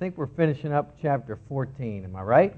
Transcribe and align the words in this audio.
think 0.00 0.16
we're 0.16 0.28
finishing 0.28 0.72
up 0.72 0.96
chapter 1.02 1.38
14. 1.50 2.04
Am 2.04 2.16
I 2.16 2.22
right? 2.22 2.56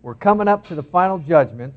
We're 0.00 0.14
coming 0.14 0.48
up 0.48 0.66
to 0.68 0.74
the 0.74 0.82
final 0.82 1.18
judgments. 1.18 1.76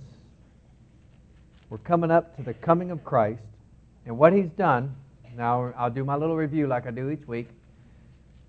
We're 1.70 1.80
coming 1.80 2.12
up 2.12 2.38
to 2.38 2.44
the 2.44 2.54
coming 2.54 2.92
of 2.92 3.04
Christ 3.04 3.42
and 4.06 4.18
what 4.18 4.32
he's 4.32 4.48
done. 4.58 4.96
Now, 5.36 5.74
I'll 5.78 5.90
do 5.90 6.06
my 6.06 6.16
little 6.16 6.38
review 6.38 6.68
like 6.68 6.88
I 6.88 6.92
do 6.92 7.10
each 7.10 7.28
week. 7.28 7.50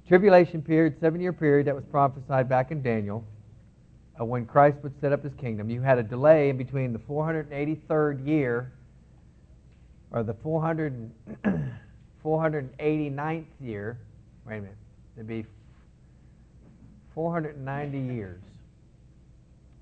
Tribulation 0.07 0.63
period, 0.63 1.01
seven 1.01 1.21
year 1.21 1.33
period 1.33 1.67
that 1.67 1.75
was 1.75 1.83
prophesied 1.91 2.49
back 2.49 2.71
in 2.71 2.81
Daniel 2.81 3.25
uh, 4.21 4.25
when 4.25 4.47
Christ 4.47 4.77
would 4.85 4.93
set 5.01 5.13
up 5.13 5.25
his 5.25 5.33
kingdom. 5.35 5.69
You 5.69 5.81
had 5.81 5.99
a 5.99 6.05
delay 6.05 6.49
in 6.49 6.57
between 6.57 6.93
the 6.93 7.01
483rd 7.01 8.25
year 8.25 8.71
or 10.13 10.23
the 10.23 10.35
400, 10.35 11.11
489th 12.25 13.47
year. 13.61 13.99
Wait 14.47 14.59
a 14.59 14.61
minute. 14.61 14.77
It'd 15.17 15.27
be 15.27 15.47
490 17.15 17.99
years. 18.15 18.41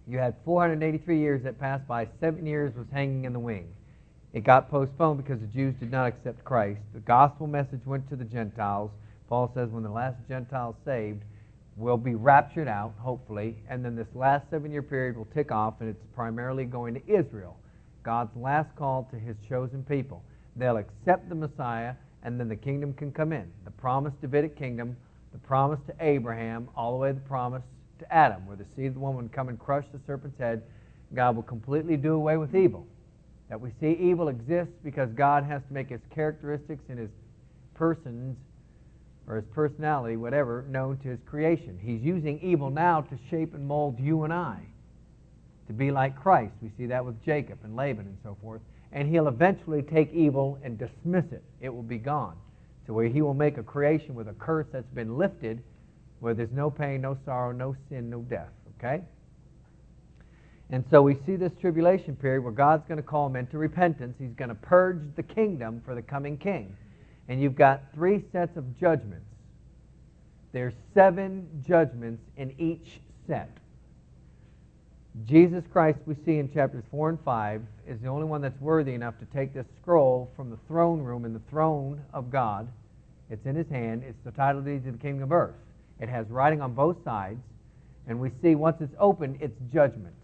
You 0.07 0.19
had 0.19 0.35
483 0.45 1.19
years 1.19 1.43
that 1.45 1.59
passed 1.61 1.87
by. 1.87 2.09
Seven 2.21 2.45
years 2.45 2.75
was 2.75 2.87
hanging 2.93 3.25
in 3.25 3.33
the 3.33 3.39
wing. 3.39 3.69
It 4.33 4.45
got 4.45 4.71
postponed 4.71 5.23
because 5.23 5.41
the 5.41 5.47
Jews 5.47 5.75
did 5.79 5.91
not 5.91 6.07
accept 6.07 6.45
Christ. 6.45 6.81
The 6.95 7.01
gospel 7.01 7.47
message 7.47 7.81
went 7.85 8.09
to 8.09 8.17
the 8.17 8.25
Gentiles. 8.25 8.91
Paul 9.29 9.51
says 9.55 9.69
when 9.71 9.83
the 9.83 9.91
last 9.91 10.17
Gentile 10.29 10.77
saved 10.85 11.23
will 11.77 11.97
be 11.97 12.15
raptured 12.15 12.69
out, 12.69 12.95
hopefully, 12.99 13.57
and 13.69 13.85
then 13.85 13.97
this 13.97 14.09
last 14.15 14.49
seven 14.51 14.71
year 14.71 14.83
period 14.83 15.17
will 15.17 15.29
tick 15.35 15.51
off, 15.51 15.81
and 15.81 15.89
it's 15.89 16.05
primarily 16.15 16.65
going 16.65 16.95
to 16.95 17.01
Israel. 17.07 17.57
God's 18.03 18.35
last 18.37 18.75
call 18.77 19.09
to 19.11 19.19
his 19.19 19.37
chosen 19.49 19.83
people. 19.85 20.23
They'll 20.57 20.77
accept 20.77 21.29
the 21.29 21.35
Messiah, 21.35 21.95
and 22.23 22.39
then 22.39 22.49
the 22.49 22.57
kingdom 22.57 22.93
can 22.93 23.13
come 23.13 23.33
in. 23.33 23.51
The 23.65 23.71
promised 23.71 24.21
Davidic 24.21 24.57
kingdom, 24.57 24.97
the 25.33 25.39
promise 25.39 25.81
to 25.87 25.95
Abraham, 26.01 26.69
all 26.77 26.93
the 26.93 26.99
way 26.99 27.09
to 27.09 27.15
the 27.15 27.21
promise 27.21 27.63
to 27.99 28.13
Adam, 28.13 28.47
where 28.47 28.57
the 28.57 28.67
seed 28.77 28.87
of 28.87 28.95
the 28.95 29.01
woman 29.01 29.29
come 29.29 29.49
and 29.49 29.59
crush 29.59 29.85
the 29.93 30.01
serpent's 30.07 30.39
head. 30.39 30.63
God 31.15 31.37
will 31.37 31.43
completely 31.43 31.97
do 31.97 32.15
away 32.15 32.37
with 32.37 32.55
evil. 32.55 32.87
That 33.49 33.61
we 33.61 33.71
see 33.81 33.93
evil 34.01 34.29
exists 34.29 34.75
because 34.83 35.11
God 35.11 35.45
has 35.45 35.63
to 35.69 35.73
make 35.73 35.89
his 35.91 36.01
characteristics 36.15 36.85
and 36.89 36.99
his 36.99 37.11
persons 37.75 38.37
or 39.27 39.37
his 39.37 39.45
personality, 39.53 40.17
whatever, 40.17 40.65
known 40.69 40.97
to 40.99 41.09
his 41.09 41.21
creation. 41.27 41.79
He's 41.81 42.01
using 42.03 42.41
evil 42.41 42.71
now 42.71 43.03
to 43.03 43.19
shape 43.31 43.55
and 43.55 43.67
mold 43.67 43.99
you 44.01 44.25
and 44.25 44.33
I 44.33 44.63
to 45.67 45.73
be 45.73 45.91
like 45.91 46.17
Christ. 46.17 46.53
We 46.61 46.71
see 46.77 46.87
that 46.87 47.05
with 47.05 47.23
Jacob 47.25 47.59
and 47.65 47.77
Laban 47.77 48.07
and 48.07 48.19
so 48.23 48.37
forth. 48.43 48.61
And 48.93 49.09
he'll 49.09 49.29
eventually 49.29 49.83
take 49.83 50.13
evil 50.13 50.59
and 50.63 50.79
dismiss 50.79 51.25
it. 51.33 51.43
It 51.61 51.71
will 51.71 51.83
be 51.83 51.99
gone. 51.99 52.37
To 52.87 52.93
where 52.93 53.07
he 53.07 53.23
will 53.23 53.35
make 53.35 53.59
a 53.59 53.63
creation 53.63 54.15
with 54.15 54.29
a 54.29 54.35
curse 54.35 54.67
that's 54.73 54.91
been 54.91 55.17
lifted, 55.17 55.63
where 56.21 56.35
there's 56.35 56.53
no 56.53 56.71
pain, 56.71 57.01
no 57.01 57.17
sorrow, 57.25 57.53
no 57.53 57.75
sin, 57.89 58.11
no 58.11 58.21
death. 58.21 58.51
Okay? 58.79 59.03
And 60.71 60.85
so 60.91 61.03
we 61.03 61.17
see 61.27 61.37
this 61.37 61.53
tribulation 61.61 62.17
period 62.17 62.43
where 62.43 62.53
God's 62.53 62.87
going 62.89 62.97
to 62.97 63.03
call 63.03 63.29
men 63.29 63.47
to 63.49 63.59
repentance. 63.59 64.17
He's 64.19 64.35
going 64.35 64.49
to 64.49 64.55
purge 64.55 65.03
the 65.17 65.23
kingdom 65.23 65.83
for 65.85 65.95
the 65.95 66.03
coming 66.03 66.39
king. 66.39 66.77
And 67.29 67.41
you've 67.41 67.55
got 67.55 67.83
three 67.95 68.25
sets 68.33 68.57
of 68.57 68.79
judgments. 68.79 69.27
There's 70.53 70.75
seven 70.95 71.47
judgments 71.67 72.23
in 72.37 72.55
each 72.59 73.01
set. 73.27 73.51
Jesus 75.27 75.63
Christ, 75.71 75.99
we 76.07 76.15
see 76.25 76.39
in 76.39 76.51
chapters 76.53 76.85
4 76.91 77.11
and 77.11 77.19
5, 77.23 77.63
is 77.87 78.01
the 78.01 78.09
only 78.09 78.25
one 78.25 78.41
that's 78.41 78.59
worthy 78.61 78.95
enough 78.95 79.19
to 79.19 79.27
take 79.27 79.53
this 79.53 79.67
scroll 79.81 80.31
from 80.35 80.51
the 80.51 80.57
throne 80.67 81.01
room 81.01 81.25
in 81.27 81.35
the 81.35 81.43
throne 81.51 82.01
of 82.15 82.31
God. 82.31 82.67
It's 83.29 83.45
in 83.45 83.55
his 83.55 83.69
hand. 83.69 84.05
It's 84.07 84.19
the 84.25 84.31
title 84.31 84.63
deed 84.63 84.85
to 84.85 84.93
the 84.93 84.99
kingdom 84.99 85.25
of 85.25 85.33
earth. 85.33 85.55
It 86.01 86.09
has 86.09 86.27
writing 86.29 86.63
on 86.63 86.73
both 86.73 86.97
sides. 87.05 87.41
And 88.09 88.19
we 88.19 88.31
see 88.43 88.55
once 88.55 88.79
it's 88.81 88.95
opened, 88.99 89.39
it's 89.41 89.57
judgment. 89.73 90.15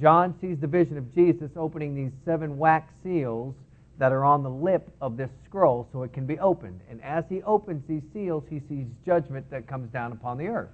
John 0.00 0.34
sees 0.40 0.58
the 0.60 0.66
vision 0.66 0.98
of 0.98 1.14
Jesus 1.14 1.50
opening 1.56 1.94
these 1.94 2.12
seven 2.24 2.58
wax 2.58 2.92
seals 3.02 3.54
that 3.98 4.12
are 4.12 4.24
on 4.24 4.42
the 4.42 4.50
lip 4.50 4.90
of 5.00 5.16
this 5.16 5.30
scroll 5.46 5.88
so 5.92 6.02
it 6.02 6.12
can 6.12 6.26
be 6.26 6.38
opened. 6.38 6.80
And 6.90 7.02
as 7.02 7.24
he 7.28 7.42
opens 7.42 7.82
these 7.88 8.02
seals, 8.12 8.44
he 8.50 8.60
sees 8.68 8.86
judgment 9.06 9.50
that 9.50 9.66
comes 9.66 9.90
down 9.90 10.12
upon 10.12 10.38
the 10.38 10.48
earth. 10.48 10.70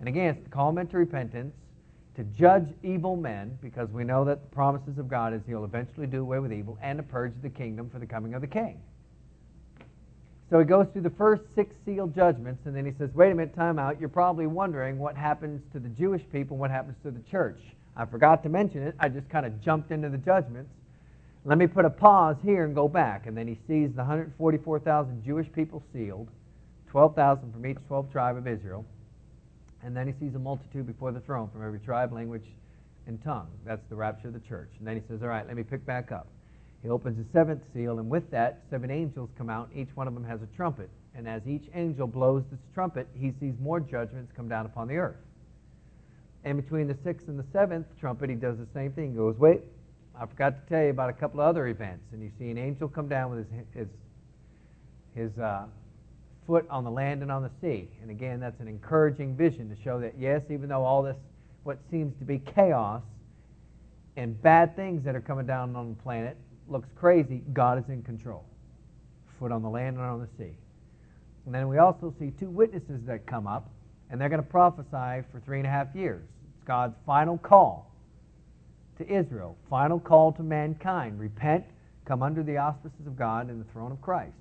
And 0.00 0.08
again, 0.08 0.34
it's 0.36 0.44
to 0.44 0.50
call 0.50 0.72
men 0.72 0.86
to 0.88 0.98
repentance, 0.98 1.54
to 2.16 2.24
judge 2.24 2.68
evil 2.82 3.16
men, 3.16 3.58
because 3.60 3.88
we 3.90 4.04
know 4.04 4.24
that 4.24 4.42
the 4.42 4.54
promises 4.54 4.98
of 4.98 5.08
God 5.08 5.34
is 5.34 5.40
he'll 5.46 5.64
eventually 5.64 6.06
do 6.06 6.20
away 6.20 6.38
with 6.38 6.52
evil, 6.52 6.78
and 6.82 6.98
to 6.98 7.02
purge 7.02 7.32
the 7.42 7.50
kingdom 7.50 7.90
for 7.90 7.98
the 7.98 8.06
coming 8.06 8.34
of 8.34 8.40
the 8.40 8.46
king. 8.46 8.80
So 10.50 10.58
he 10.58 10.64
goes 10.64 10.86
through 10.92 11.02
the 11.02 11.10
first 11.10 11.42
six 11.54 11.74
seal 11.84 12.06
judgments, 12.06 12.62
and 12.64 12.74
then 12.74 12.86
he 12.86 12.92
says, 12.98 13.10
wait 13.14 13.30
a 13.30 13.34
minute, 13.34 13.54
time 13.54 13.78
out. 13.78 14.00
You're 14.00 14.08
probably 14.08 14.46
wondering 14.46 14.98
what 14.98 15.14
happens 15.14 15.60
to 15.72 15.78
the 15.78 15.90
Jewish 15.90 16.22
people, 16.32 16.56
what 16.56 16.70
happens 16.70 16.96
to 17.02 17.10
the 17.10 17.20
church. 17.30 17.60
I 17.96 18.06
forgot 18.06 18.42
to 18.44 18.48
mention 18.48 18.82
it. 18.82 18.94
I 18.98 19.08
just 19.08 19.28
kind 19.28 19.44
of 19.44 19.60
jumped 19.60 19.90
into 19.90 20.08
the 20.08 20.18
judgments. 20.18 20.70
Let 21.44 21.58
me 21.58 21.66
put 21.66 21.84
a 21.84 21.90
pause 21.90 22.36
here 22.42 22.64
and 22.64 22.74
go 22.74 22.88
back. 22.88 23.26
And 23.26 23.36
then 23.36 23.46
he 23.46 23.58
sees 23.66 23.90
the 23.90 23.98
144,000 23.98 25.24
Jewish 25.24 25.52
people 25.52 25.82
sealed, 25.92 26.28
12,000 26.90 27.52
from 27.52 27.66
each 27.66 27.76
12 27.86 28.10
tribe 28.10 28.36
of 28.36 28.46
Israel. 28.46 28.84
And 29.82 29.96
then 29.96 30.06
he 30.06 30.14
sees 30.18 30.34
a 30.34 30.38
multitude 30.38 30.86
before 30.86 31.12
the 31.12 31.20
throne 31.20 31.48
from 31.52 31.64
every 31.64 31.78
tribe, 31.78 32.12
language, 32.12 32.46
and 33.06 33.22
tongue. 33.22 33.48
That's 33.64 33.82
the 33.88 33.96
rapture 33.96 34.28
of 34.28 34.34
the 34.34 34.40
church. 34.40 34.70
And 34.78 34.86
then 34.86 34.96
he 34.96 35.02
says, 35.08 35.22
All 35.22 35.28
right, 35.28 35.46
let 35.46 35.56
me 35.56 35.62
pick 35.62 35.84
back 35.86 36.12
up. 36.12 36.26
He 36.82 36.88
opens 36.88 37.16
the 37.16 37.24
seventh 37.32 37.62
seal, 37.74 37.98
and 37.98 38.08
with 38.08 38.30
that, 38.30 38.62
seven 38.70 38.90
angels 38.90 39.30
come 39.36 39.50
out. 39.50 39.70
Each 39.74 39.88
one 39.94 40.06
of 40.06 40.14
them 40.14 40.24
has 40.24 40.40
a 40.42 40.56
trumpet. 40.56 40.90
And 41.14 41.26
as 41.26 41.42
each 41.46 41.64
angel 41.74 42.06
blows 42.06 42.44
this 42.50 42.60
trumpet, 42.74 43.08
he 43.14 43.32
sees 43.40 43.54
more 43.60 43.80
judgments 43.80 44.32
come 44.36 44.48
down 44.48 44.66
upon 44.66 44.86
the 44.86 44.96
earth. 44.96 45.16
And 46.44 46.60
between 46.60 46.86
the 46.86 46.96
sixth 47.02 47.26
and 47.26 47.38
the 47.38 47.44
seventh 47.52 47.86
trumpet, 47.98 48.30
he 48.30 48.36
does 48.36 48.58
the 48.58 48.68
same 48.72 48.92
thing. 48.92 49.10
He 49.10 49.16
goes, 49.16 49.36
Wait, 49.38 49.62
I 50.18 50.26
forgot 50.26 50.54
to 50.64 50.72
tell 50.72 50.84
you 50.84 50.90
about 50.90 51.10
a 51.10 51.14
couple 51.14 51.40
of 51.40 51.46
other 51.46 51.66
events. 51.66 52.04
And 52.12 52.22
you 52.22 52.30
see 52.38 52.50
an 52.50 52.58
angel 52.58 52.88
come 52.88 53.08
down 53.08 53.30
with 53.30 53.50
his, 53.50 53.64
his, 53.74 53.88
his 55.14 55.38
uh, 55.38 55.66
foot 56.48 56.66
on 56.70 56.82
the 56.82 56.90
land 56.90 57.20
and 57.20 57.30
on 57.30 57.42
the 57.42 57.50
sea. 57.60 57.90
And 58.00 58.10
again, 58.10 58.40
that's 58.40 58.58
an 58.58 58.68
encouraging 58.68 59.36
vision 59.36 59.68
to 59.68 59.76
show 59.84 60.00
that, 60.00 60.14
yes, 60.18 60.40
even 60.48 60.70
though 60.70 60.82
all 60.82 61.02
this, 61.02 61.16
what 61.62 61.78
seems 61.90 62.18
to 62.18 62.24
be 62.24 62.38
chaos 62.38 63.02
and 64.16 64.40
bad 64.42 64.74
things 64.74 65.04
that 65.04 65.14
are 65.14 65.20
coming 65.20 65.44
down 65.44 65.76
on 65.76 65.90
the 65.90 66.02
planet 66.02 66.38
looks 66.66 66.88
crazy, 66.96 67.42
God 67.52 67.78
is 67.78 67.84
in 67.90 68.02
control. 68.02 68.46
Foot 69.38 69.52
on 69.52 69.62
the 69.62 69.68
land 69.68 69.98
and 69.98 70.06
on 70.06 70.20
the 70.20 70.28
sea. 70.38 70.56
And 71.44 71.54
then 71.54 71.68
we 71.68 71.76
also 71.76 72.14
see 72.18 72.32
two 72.40 72.48
witnesses 72.48 73.02
that 73.06 73.26
come 73.26 73.46
up, 73.46 73.70
and 74.10 74.18
they're 74.18 74.30
going 74.30 74.42
to 74.42 74.48
prophesy 74.48 75.26
for 75.30 75.40
three 75.44 75.58
and 75.58 75.66
a 75.66 75.70
half 75.70 75.94
years. 75.94 76.24
It's 76.56 76.64
God's 76.66 76.96
final 77.04 77.36
call 77.36 77.92
to 78.96 79.06
Israel, 79.06 79.54
final 79.68 80.00
call 80.00 80.32
to 80.32 80.42
mankind. 80.42 81.20
Repent, 81.20 81.64
come 82.06 82.22
under 82.22 82.42
the 82.42 82.56
auspices 82.56 83.06
of 83.06 83.16
God 83.16 83.50
and 83.50 83.60
the 83.60 83.70
throne 83.70 83.92
of 83.92 84.00
Christ. 84.00 84.32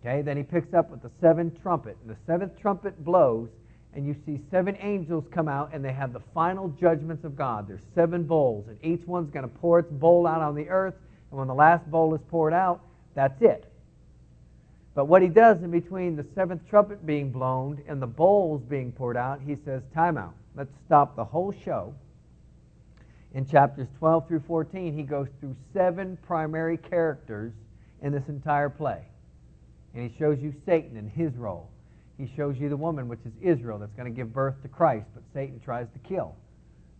Okay, 0.00 0.22
then 0.22 0.36
he 0.36 0.42
picks 0.42 0.72
up 0.72 0.90
with 0.90 1.02
the 1.02 1.10
seventh 1.20 1.60
trumpet, 1.60 1.96
and 2.02 2.10
the 2.10 2.16
seventh 2.26 2.58
trumpet 2.58 3.04
blows, 3.04 3.48
and 3.92 4.06
you 4.06 4.16
see 4.24 4.40
seven 4.50 4.76
angels 4.80 5.24
come 5.30 5.46
out, 5.48 5.70
and 5.74 5.84
they 5.84 5.92
have 5.92 6.12
the 6.12 6.22
final 6.32 6.68
judgments 6.68 7.24
of 7.24 7.36
God. 7.36 7.68
There's 7.68 7.84
seven 7.94 8.22
bowls, 8.24 8.66
and 8.68 8.78
each 8.82 9.06
one's 9.06 9.30
going 9.30 9.42
to 9.42 9.54
pour 9.60 9.78
its 9.78 9.90
bowl 9.90 10.26
out 10.26 10.40
on 10.40 10.54
the 10.54 10.68
earth, 10.68 10.94
and 11.30 11.38
when 11.38 11.48
the 11.48 11.54
last 11.54 11.90
bowl 11.90 12.14
is 12.14 12.20
poured 12.28 12.54
out, 12.54 12.80
that's 13.14 13.42
it. 13.42 13.70
But 14.94 15.04
what 15.04 15.22
he 15.22 15.28
does 15.28 15.62
in 15.62 15.70
between 15.70 16.16
the 16.16 16.26
seventh 16.34 16.68
trumpet 16.68 17.04
being 17.04 17.30
blown 17.30 17.82
and 17.86 18.00
the 18.00 18.06
bowls 18.06 18.62
being 18.62 18.92
poured 18.92 19.16
out, 19.16 19.40
he 19.40 19.56
says, 19.64 19.82
Time 19.94 20.16
out. 20.16 20.34
Let's 20.56 20.72
stop 20.86 21.14
the 21.14 21.24
whole 21.24 21.52
show. 21.52 21.94
In 23.32 23.46
chapters 23.46 23.86
12 23.98 24.26
through 24.26 24.42
14, 24.48 24.92
he 24.92 25.04
goes 25.04 25.28
through 25.38 25.54
seven 25.72 26.18
primary 26.26 26.76
characters 26.76 27.52
in 28.02 28.12
this 28.12 28.28
entire 28.28 28.68
play. 28.68 29.04
And 29.94 30.08
he 30.08 30.16
shows 30.18 30.38
you 30.40 30.54
Satan 30.64 30.96
and 30.96 31.10
his 31.10 31.34
role. 31.36 31.70
He 32.16 32.30
shows 32.36 32.58
you 32.58 32.68
the 32.68 32.76
woman, 32.76 33.08
which 33.08 33.20
is 33.24 33.32
Israel, 33.40 33.78
that's 33.78 33.94
going 33.94 34.12
to 34.12 34.16
give 34.16 34.32
birth 34.32 34.60
to 34.62 34.68
Christ, 34.68 35.06
but 35.14 35.22
Satan 35.32 35.58
tries 35.58 35.86
to 35.94 35.98
kill. 36.00 36.36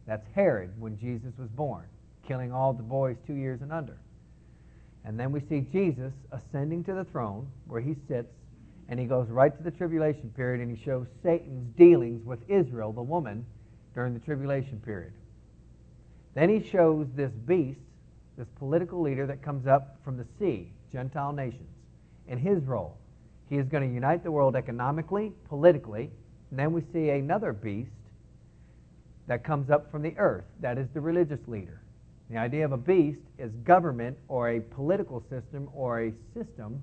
That's 0.06 0.26
Herod 0.34 0.72
when 0.80 0.98
Jesus 0.98 1.32
was 1.38 1.48
born, 1.50 1.84
killing 2.26 2.52
all 2.52 2.72
the 2.72 2.82
boys 2.82 3.16
two 3.26 3.34
years 3.34 3.60
and 3.60 3.72
under. 3.72 3.98
And 5.04 5.20
then 5.20 5.30
we 5.30 5.40
see 5.40 5.60
Jesus 5.72 6.12
ascending 6.32 6.84
to 6.84 6.94
the 6.94 7.04
throne 7.04 7.48
where 7.66 7.80
he 7.80 7.94
sits, 8.08 8.32
and 8.88 8.98
he 8.98 9.06
goes 9.06 9.28
right 9.28 9.54
to 9.56 9.62
the 9.62 9.70
tribulation 9.70 10.30
period, 10.30 10.60
and 10.60 10.76
he 10.76 10.82
shows 10.82 11.06
Satan's 11.22 11.76
dealings 11.76 12.24
with 12.24 12.40
Israel, 12.48 12.92
the 12.92 13.02
woman, 13.02 13.44
during 13.94 14.14
the 14.14 14.20
tribulation 14.20 14.80
period. 14.80 15.12
Then 16.34 16.48
he 16.48 16.68
shows 16.68 17.06
this 17.14 17.32
beast, 17.32 17.80
this 18.36 18.48
political 18.58 19.02
leader 19.02 19.26
that 19.26 19.42
comes 19.42 19.66
up 19.66 19.98
from 20.02 20.16
the 20.16 20.26
sea, 20.38 20.72
Gentile 20.90 21.32
nations 21.32 21.68
in 22.30 22.38
his 22.38 22.64
role. 22.64 22.96
He 23.50 23.56
is 23.56 23.66
going 23.66 23.86
to 23.86 23.92
unite 23.92 24.22
the 24.22 24.30
world 24.30 24.56
economically, 24.56 25.32
politically. 25.48 26.10
And 26.50 26.58
then 26.58 26.72
we 26.72 26.82
see 26.92 27.10
another 27.10 27.52
beast 27.52 27.90
that 29.26 29.44
comes 29.44 29.68
up 29.70 29.90
from 29.90 30.02
the 30.02 30.16
earth. 30.16 30.44
That 30.60 30.78
is 30.78 30.86
the 30.94 31.00
religious 31.00 31.40
leader. 31.46 31.82
The 32.30 32.38
idea 32.38 32.64
of 32.64 32.72
a 32.72 32.76
beast 32.76 33.18
is 33.38 33.50
government 33.64 34.16
or 34.28 34.50
a 34.50 34.60
political 34.60 35.20
system 35.28 35.68
or 35.74 36.00
a 36.04 36.12
system 36.32 36.80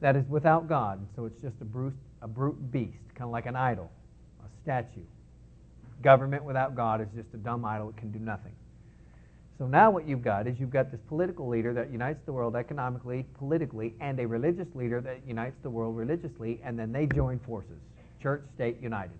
that 0.00 0.16
is 0.16 0.24
without 0.28 0.68
God. 0.68 1.06
So 1.14 1.26
it's 1.26 1.40
just 1.42 1.56
a 1.60 1.64
brute, 1.64 1.94
a 2.22 2.28
brute 2.28 2.72
beast, 2.72 2.96
kind 3.14 3.28
of 3.28 3.30
like 3.30 3.46
an 3.46 3.56
idol, 3.56 3.90
a 4.40 4.62
statue. 4.62 5.04
Government 6.02 6.44
without 6.44 6.74
God 6.74 7.02
is 7.02 7.08
just 7.14 7.28
a 7.34 7.36
dumb 7.36 7.64
idol 7.66 7.88
that 7.88 7.98
can 7.98 8.10
do 8.10 8.18
nothing. 8.18 8.52
So 9.58 9.66
now 9.66 9.90
what 9.90 10.08
you've 10.08 10.22
got 10.22 10.48
is 10.48 10.58
you've 10.58 10.70
got 10.70 10.90
this 10.90 11.00
political 11.06 11.48
leader 11.48 11.72
that 11.74 11.90
unites 11.92 12.20
the 12.26 12.32
world 12.32 12.56
economically, 12.56 13.24
politically, 13.38 13.94
and 14.00 14.18
a 14.18 14.26
religious 14.26 14.66
leader 14.74 15.00
that 15.02 15.20
unites 15.26 15.56
the 15.62 15.70
world 15.70 15.96
religiously, 15.96 16.60
and 16.64 16.76
then 16.78 16.90
they 16.90 17.06
join 17.06 17.38
forces. 17.38 17.78
Church, 18.20 18.42
state, 18.56 18.80
united. 18.80 19.16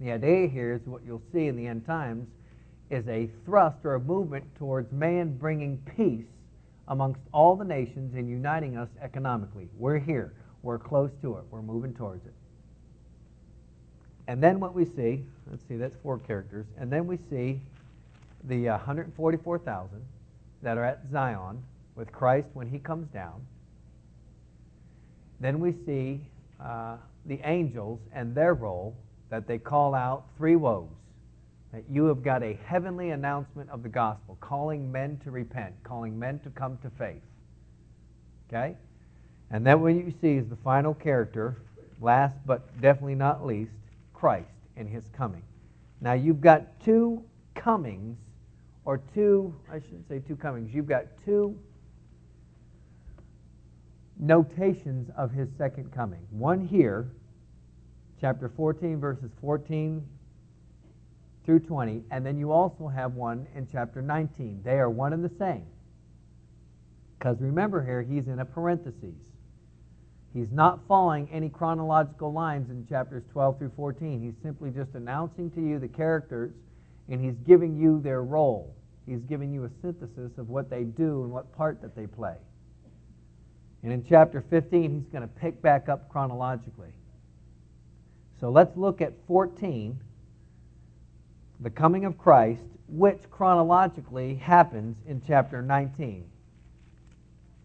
The 0.00 0.12
idea 0.12 0.46
here 0.46 0.74
is 0.74 0.86
what 0.86 1.02
you'll 1.04 1.22
see 1.32 1.46
in 1.46 1.56
the 1.56 1.66
end 1.66 1.84
times 1.84 2.28
is 2.90 3.06
a 3.08 3.28
thrust 3.44 3.78
or 3.84 3.94
a 3.94 4.00
movement 4.00 4.44
towards 4.56 4.92
man 4.92 5.36
bringing 5.36 5.78
peace 5.96 6.26
amongst 6.86 7.20
all 7.32 7.56
the 7.56 7.64
nations 7.64 8.14
and 8.14 8.28
uniting 8.28 8.76
us 8.76 8.88
economically. 9.02 9.68
We're 9.76 9.98
here. 9.98 10.32
We're 10.62 10.78
close 10.78 11.10
to 11.22 11.38
it. 11.38 11.44
We're 11.50 11.62
moving 11.62 11.94
towards 11.94 12.24
it. 12.24 12.34
And 14.28 14.40
then 14.42 14.60
what 14.60 14.74
we 14.74 14.84
see, 14.84 15.24
let's 15.50 15.62
see, 15.68 15.76
that's 15.76 15.96
four 16.02 16.18
characters. 16.18 16.66
And 16.78 16.92
then 16.92 17.06
we 17.06 17.18
see 17.30 17.60
the 18.46 18.66
144,000 18.66 20.04
that 20.62 20.78
are 20.78 20.84
at 20.84 21.02
Zion 21.10 21.62
with 21.94 22.12
Christ 22.12 22.48
when 22.54 22.68
he 22.68 22.78
comes 22.78 23.08
down. 23.08 23.46
Then 25.40 25.60
we 25.60 25.74
see 25.84 26.20
uh, 26.60 26.96
the 27.26 27.40
angels 27.44 28.00
and 28.12 28.34
their 28.34 28.54
role 28.54 28.94
that 29.30 29.46
they 29.46 29.58
call 29.58 29.94
out 29.94 30.24
three 30.36 30.56
woes. 30.56 30.88
That 31.72 31.84
you 31.90 32.06
have 32.06 32.22
got 32.22 32.42
a 32.42 32.58
heavenly 32.64 33.10
announcement 33.10 33.68
of 33.70 33.82
the 33.82 33.88
gospel, 33.88 34.38
calling 34.40 34.90
men 34.90 35.18
to 35.24 35.30
repent, 35.30 35.74
calling 35.82 36.18
men 36.18 36.38
to 36.40 36.50
come 36.50 36.78
to 36.78 36.90
faith. 36.90 37.22
Okay? 38.48 38.76
And 39.50 39.66
then 39.66 39.80
what 39.80 39.94
you 39.94 40.12
see 40.20 40.34
is 40.34 40.48
the 40.48 40.56
final 40.56 40.94
character, 40.94 41.56
last 42.00 42.34
but 42.46 42.80
definitely 42.80 43.14
not 43.14 43.44
least, 43.44 43.72
Christ 44.14 44.48
and 44.76 44.88
his 44.88 45.04
coming. 45.16 45.42
Now 46.00 46.12
you've 46.14 46.40
got 46.40 46.80
two 46.80 47.22
comings, 47.54 48.16
or 48.86 48.98
two, 49.12 49.52
I 49.70 49.80
shouldn't 49.80 50.08
say 50.08 50.20
two 50.20 50.36
comings, 50.36 50.72
you've 50.72 50.86
got 50.86 51.04
two 51.24 51.58
notations 54.18 55.10
of 55.16 55.32
his 55.32 55.48
second 55.58 55.92
coming. 55.92 56.20
One 56.30 56.66
here, 56.66 57.10
chapter 58.20 58.48
14, 58.48 58.98
verses 58.98 59.32
14 59.40 60.06
through 61.44 61.58
20, 61.60 62.04
and 62.12 62.24
then 62.24 62.38
you 62.38 62.52
also 62.52 62.86
have 62.86 63.14
one 63.14 63.46
in 63.54 63.66
chapter 63.70 64.00
19. 64.00 64.62
They 64.64 64.78
are 64.78 64.88
one 64.88 65.12
and 65.12 65.22
the 65.22 65.34
same. 65.36 65.66
Because 67.18 67.40
remember 67.40 67.84
here, 67.84 68.02
he's 68.02 68.28
in 68.28 68.38
a 68.38 68.44
parenthesis. 68.44 69.14
He's 70.32 70.52
not 70.52 70.80
following 70.86 71.28
any 71.32 71.48
chronological 71.48 72.32
lines 72.32 72.70
in 72.70 72.86
chapters 72.86 73.24
12 73.32 73.58
through 73.58 73.72
14. 73.74 74.20
He's 74.20 74.40
simply 74.42 74.70
just 74.70 74.94
announcing 74.94 75.50
to 75.52 75.60
you 75.60 75.78
the 75.80 75.88
characters 75.88 76.52
and 77.08 77.20
he's 77.20 77.38
giving 77.46 77.76
you 77.76 78.00
their 78.00 78.22
role. 78.22 78.74
He's 79.06 79.22
giving 79.22 79.52
you 79.52 79.64
a 79.64 79.70
synthesis 79.82 80.38
of 80.38 80.48
what 80.48 80.68
they 80.68 80.82
do 80.82 81.22
and 81.22 81.30
what 81.30 81.54
part 81.56 81.80
that 81.82 81.94
they 81.94 82.06
play. 82.06 82.34
And 83.82 83.92
in 83.92 84.04
chapter 84.04 84.42
15, 84.50 84.94
he's 84.94 85.08
going 85.12 85.22
to 85.22 85.34
pick 85.40 85.62
back 85.62 85.88
up 85.88 86.08
chronologically. 86.08 86.92
So 88.40 88.50
let's 88.50 88.76
look 88.76 89.00
at 89.00 89.12
14, 89.28 89.98
the 91.60 91.70
coming 91.70 92.04
of 92.04 92.18
Christ, 92.18 92.62
which 92.88 93.20
chronologically 93.30 94.34
happens 94.34 94.96
in 95.06 95.22
chapter 95.26 95.62
19 95.62 96.24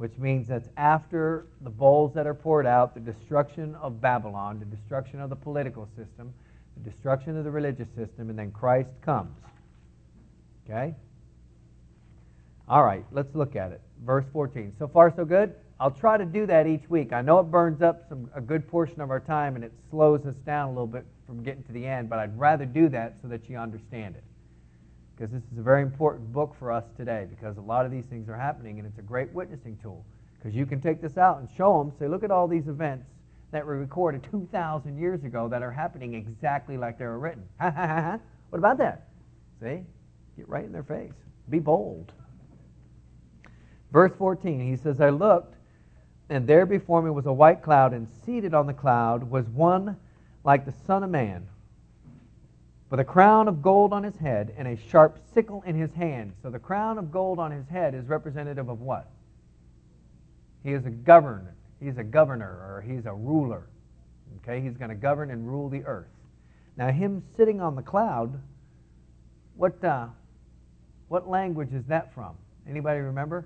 which 0.01 0.17
means 0.17 0.47
that's 0.47 0.67
after 0.77 1.45
the 1.61 1.69
bowls 1.69 2.11
that 2.15 2.25
are 2.25 2.33
poured 2.33 2.65
out, 2.65 2.95
the 2.95 2.99
destruction 2.99 3.75
of 3.75 4.01
Babylon, 4.01 4.57
the 4.57 4.65
destruction 4.65 5.21
of 5.21 5.29
the 5.29 5.35
political 5.35 5.87
system, 5.95 6.33
the 6.77 6.89
destruction 6.89 7.37
of 7.37 7.43
the 7.43 7.51
religious 7.51 7.87
system, 7.95 8.29
and 8.29 8.37
then 8.37 8.51
Christ 8.51 8.89
comes. 9.01 9.35
Okay? 10.65 10.95
All 12.67 12.83
right, 12.83 13.05
let's 13.11 13.33
look 13.35 13.55
at 13.55 13.71
it. 13.71 13.81
Verse 14.05 14.25
14. 14.31 14.73
So 14.79 14.87
far, 14.87 15.13
so 15.15 15.25
good? 15.25 15.53
I'll 15.79 15.91
try 15.91 16.17
to 16.17 16.25
do 16.25 16.45
that 16.45 16.67
each 16.67 16.89
week. 16.89 17.11
I 17.11 17.21
know 17.21 17.39
it 17.39 17.43
burns 17.43 17.81
up 17.81 18.03
some, 18.07 18.29
a 18.35 18.41
good 18.41 18.67
portion 18.67 19.01
of 19.01 19.09
our 19.09 19.19
time 19.19 19.55
and 19.55 19.63
it 19.63 19.73
slows 19.89 20.25
us 20.25 20.35
down 20.45 20.69
a 20.69 20.71
little 20.71 20.87
bit 20.87 21.05
from 21.25 21.43
getting 21.43 21.63
to 21.63 21.71
the 21.71 21.85
end, 21.85 22.09
but 22.09 22.19
I'd 22.19 22.37
rather 22.37 22.65
do 22.65 22.87
that 22.89 23.15
so 23.21 23.27
that 23.29 23.49
you 23.49 23.57
understand 23.57 24.15
it 24.15 24.23
because 25.21 25.33
this 25.33 25.43
is 25.51 25.57
a 25.59 25.61
very 25.61 25.81
important 25.81 26.31
book 26.33 26.55
for 26.57 26.71
us 26.71 26.83
today 26.97 27.27
because 27.29 27.57
a 27.57 27.61
lot 27.61 27.85
of 27.85 27.91
these 27.91 28.05
things 28.05 28.27
are 28.27 28.35
happening 28.35 28.79
and 28.79 28.87
it's 28.87 28.97
a 28.97 29.03
great 29.03 29.31
witnessing 29.33 29.77
tool 29.81 30.03
because 30.37 30.55
you 30.55 30.65
can 30.65 30.81
take 30.81 31.01
this 31.01 31.17
out 31.17 31.39
and 31.39 31.47
show 31.55 31.77
them, 31.77 31.91
say, 31.99 32.07
look 32.07 32.23
at 32.23 32.31
all 32.31 32.47
these 32.47 32.67
events 32.67 33.05
that 33.51 33.65
were 33.65 33.77
recorded 33.77 34.25
2,000 34.31 34.97
years 34.97 35.23
ago 35.23 35.47
that 35.49 35.61
are 35.61 35.71
happening 35.71 36.13
exactly 36.13 36.77
like 36.77 36.97
they 36.97 37.05
were 37.05 37.19
written. 37.19 37.43
Ha 37.59 37.71
ha 37.71 37.87
ha 37.87 38.01
ha. 38.01 38.19
What 38.49 38.59
about 38.59 38.77
that? 38.77 39.07
See? 39.61 39.81
Get 40.37 40.49
right 40.49 40.65
in 40.65 40.71
their 40.71 40.83
face. 40.83 41.13
Be 41.49 41.59
bold. 41.59 42.11
Verse 43.91 44.11
14, 44.17 44.59
he 44.69 44.77
says, 44.77 45.01
I 45.01 45.09
looked, 45.09 45.55
and 46.29 46.47
there 46.47 46.65
before 46.65 47.01
me 47.01 47.09
was 47.09 47.25
a 47.25 47.33
white 47.33 47.61
cloud, 47.61 47.93
and 47.93 48.07
seated 48.25 48.53
on 48.53 48.67
the 48.67 48.73
cloud 48.73 49.29
was 49.29 49.45
one 49.47 49.97
like 50.43 50.65
the 50.65 50.73
Son 50.85 51.03
of 51.03 51.09
Man 51.09 51.47
with 52.91 52.99
a 52.99 53.05
crown 53.05 53.47
of 53.47 53.61
gold 53.61 53.93
on 53.93 54.03
his 54.03 54.17
head 54.17 54.53
and 54.57 54.67
a 54.67 54.77
sharp 54.89 55.17
sickle 55.33 55.63
in 55.65 55.75
his 55.75 55.91
hand. 55.93 56.33
So 56.43 56.49
the 56.49 56.59
crown 56.59 56.97
of 56.97 57.09
gold 57.09 57.39
on 57.39 57.49
his 57.49 57.65
head 57.69 57.95
is 57.95 58.05
representative 58.05 58.67
of 58.67 58.81
what? 58.81 59.09
He 60.61 60.73
is 60.73 60.85
a 60.85 60.89
governor. 60.89 61.55
He's 61.81 61.97
a 61.97 62.03
governor 62.03 62.47
or 62.47 62.83
he's 62.85 63.05
a 63.05 63.13
ruler. 63.13 63.67
Okay, 64.37 64.61
he's 64.61 64.77
going 64.77 64.89
to 64.89 64.95
govern 64.95 65.31
and 65.31 65.47
rule 65.47 65.67
the 65.67 65.83
earth. 65.83 66.07
Now, 66.77 66.91
him 66.91 67.23
sitting 67.35 67.59
on 67.59 67.75
the 67.75 67.81
cloud, 67.81 68.39
what 69.55 69.83
uh, 69.83 70.07
what 71.09 71.27
language 71.27 71.73
is 71.73 71.83
that 71.87 72.13
from? 72.13 72.35
Anybody 72.69 72.99
remember? 73.01 73.45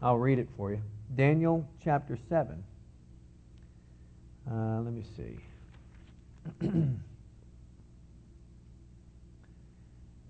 I'll 0.00 0.16
read 0.16 0.38
it 0.38 0.48
for 0.56 0.70
you. 0.70 0.80
Daniel 1.14 1.68
chapter 1.84 2.16
7. 2.28 2.64
Uh, 4.50 4.80
let 4.80 4.94
me 4.94 5.04
see. 5.16 5.38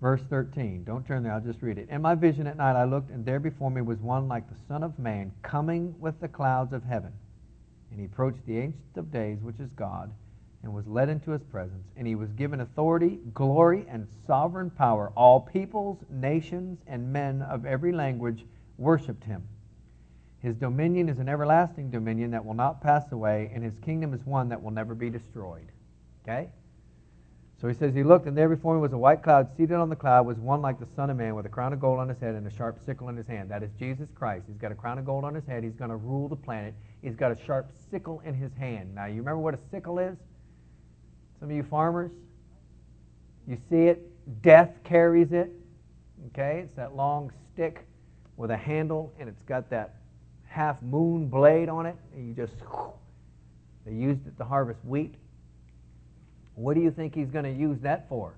Verse 0.01 0.21
13. 0.29 0.83
Don't 0.83 1.05
turn 1.05 1.21
there, 1.21 1.31
I'll 1.31 1.39
just 1.39 1.61
read 1.61 1.77
it. 1.77 1.87
In 1.89 2.01
my 2.01 2.15
vision 2.15 2.47
at 2.47 2.57
night 2.57 2.75
I 2.75 2.85
looked, 2.85 3.11
and 3.11 3.23
there 3.23 3.39
before 3.39 3.69
me 3.69 3.81
was 3.81 3.99
one 3.99 4.27
like 4.27 4.49
the 4.49 4.59
Son 4.67 4.83
of 4.83 4.97
Man, 4.97 5.31
coming 5.43 5.93
with 5.99 6.19
the 6.19 6.27
clouds 6.27 6.73
of 6.73 6.83
heaven. 6.83 7.13
And 7.91 7.99
he 7.99 8.07
approached 8.07 8.43
the 8.47 8.57
Ancient 8.57 8.97
of 8.97 9.11
Days, 9.11 9.37
which 9.41 9.59
is 9.59 9.69
God, 9.75 10.11
and 10.63 10.73
was 10.73 10.87
led 10.87 11.09
into 11.09 11.31
his 11.31 11.43
presence. 11.43 11.85
And 11.95 12.07
he 12.07 12.15
was 12.15 12.31
given 12.31 12.61
authority, 12.61 13.19
glory, 13.35 13.85
and 13.87 14.07
sovereign 14.25 14.71
power. 14.71 15.11
All 15.15 15.39
peoples, 15.39 15.99
nations, 16.09 16.79
and 16.87 17.13
men 17.13 17.43
of 17.43 17.67
every 17.67 17.91
language 17.91 18.43
worshipped 18.79 19.23
him. 19.23 19.43
His 20.39 20.55
dominion 20.55 21.09
is 21.09 21.19
an 21.19 21.29
everlasting 21.29 21.91
dominion 21.91 22.31
that 22.31 22.43
will 22.43 22.55
not 22.55 22.81
pass 22.81 23.11
away, 23.11 23.51
and 23.53 23.63
his 23.63 23.77
kingdom 23.83 24.15
is 24.15 24.25
one 24.25 24.49
that 24.49 24.63
will 24.63 24.71
never 24.71 24.95
be 24.95 25.11
destroyed. 25.11 25.67
Okay? 26.23 26.49
So 27.61 27.67
he 27.67 27.75
says, 27.75 27.93
He 27.93 28.01
looked, 28.01 28.25
and 28.25 28.35
there 28.35 28.49
before 28.49 28.75
him 28.75 28.81
was 28.81 28.91
a 28.91 28.97
white 28.97 29.21
cloud. 29.21 29.47
Seated 29.55 29.75
on 29.75 29.87
the 29.87 29.95
cloud 29.95 30.25
was 30.25 30.39
one 30.39 30.63
like 30.63 30.79
the 30.79 30.87
Son 30.95 31.11
of 31.11 31.17
Man, 31.17 31.35
with 31.35 31.45
a 31.45 31.49
crown 31.49 31.73
of 31.73 31.79
gold 31.79 31.99
on 31.99 32.09
his 32.09 32.19
head 32.19 32.33
and 32.33 32.47
a 32.47 32.49
sharp 32.49 32.79
sickle 32.83 33.09
in 33.09 33.15
his 33.15 33.27
hand. 33.27 33.51
That 33.51 33.61
is 33.61 33.69
Jesus 33.77 34.09
Christ. 34.15 34.45
He's 34.47 34.57
got 34.57 34.71
a 34.71 34.75
crown 34.75 34.97
of 34.97 35.05
gold 35.05 35.23
on 35.23 35.35
his 35.35 35.45
head. 35.45 35.63
He's 35.63 35.75
going 35.75 35.91
to 35.91 35.95
rule 35.95 36.27
the 36.27 36.35
planet. 36.35 36.73
He's 37.03 37.15
got 37.15 37.31
a 37.31 37.37
sharp 37.45 37.71
sickle 37.91 38.19
in 38.25 38.33
his 38.33 38.51
hand. 38.55 38.95
Now, 38.95 39.05
you 39.05 39.17
remember 39.17 39.37
what 39.37 39.53
a 39.53 39.59
sickle 39.69 39.99
is? 39.99 40.17
Some 41.39 41.51
of 41.51 41.55
you 41.55 41.61
farmers, 41.61 42.11
you 43.47 43.57
see 43.69 43.83
it. 43.83 44.07
Death 44.41 44.71
carries 44.83 45.31
it. 45.31 45.51
Okay? 46.27 46.61
It's 46.65 46.75
that 46.77 46.95
long 46.95 47.31
stick 47.53 47.85
with 48.37 48.49
a 48.49 48.57
handle, 48.57 49.13
and 49.19 49.29
it's 49.29 49.41
got 49.43 49.69
that 49.69 49.97
half 50.45 50.81
moon 50.81 51.27
blade 51.27 51.69
on 51.69 51.85
it, 51.85 51.95
and 52.15 52.27
you 52.27 52.33
just, 52.33 52.55
they 53.85 53.93
used 53.93 54.25
it 54.25 54.35
to 54.37 54.45
harvest 54.45 54.83
wheat. 54.83 55.13
What 56.55 56.75
do 56.75 56.81
you 56.81 56.91
think 56.91 57.15
he's 57.15 57.29
going 57.29 57.45
to 57.45 57.51
use 57.51 57.79
that 57.81 58.07
for? 58.09 58.33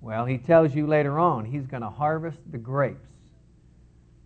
Well, 0.00 0.24
he 0.24 0.38
tells 0.38 0.74
you 0.74 0.86
later 0.86 1.18
on 1.18 1.44
he's 1.44 1.66
going 1.66 1.82
to 1.82 1.90
harvest 1.90 2.38
the 2.50 2.58
grapes, 2.58 3.10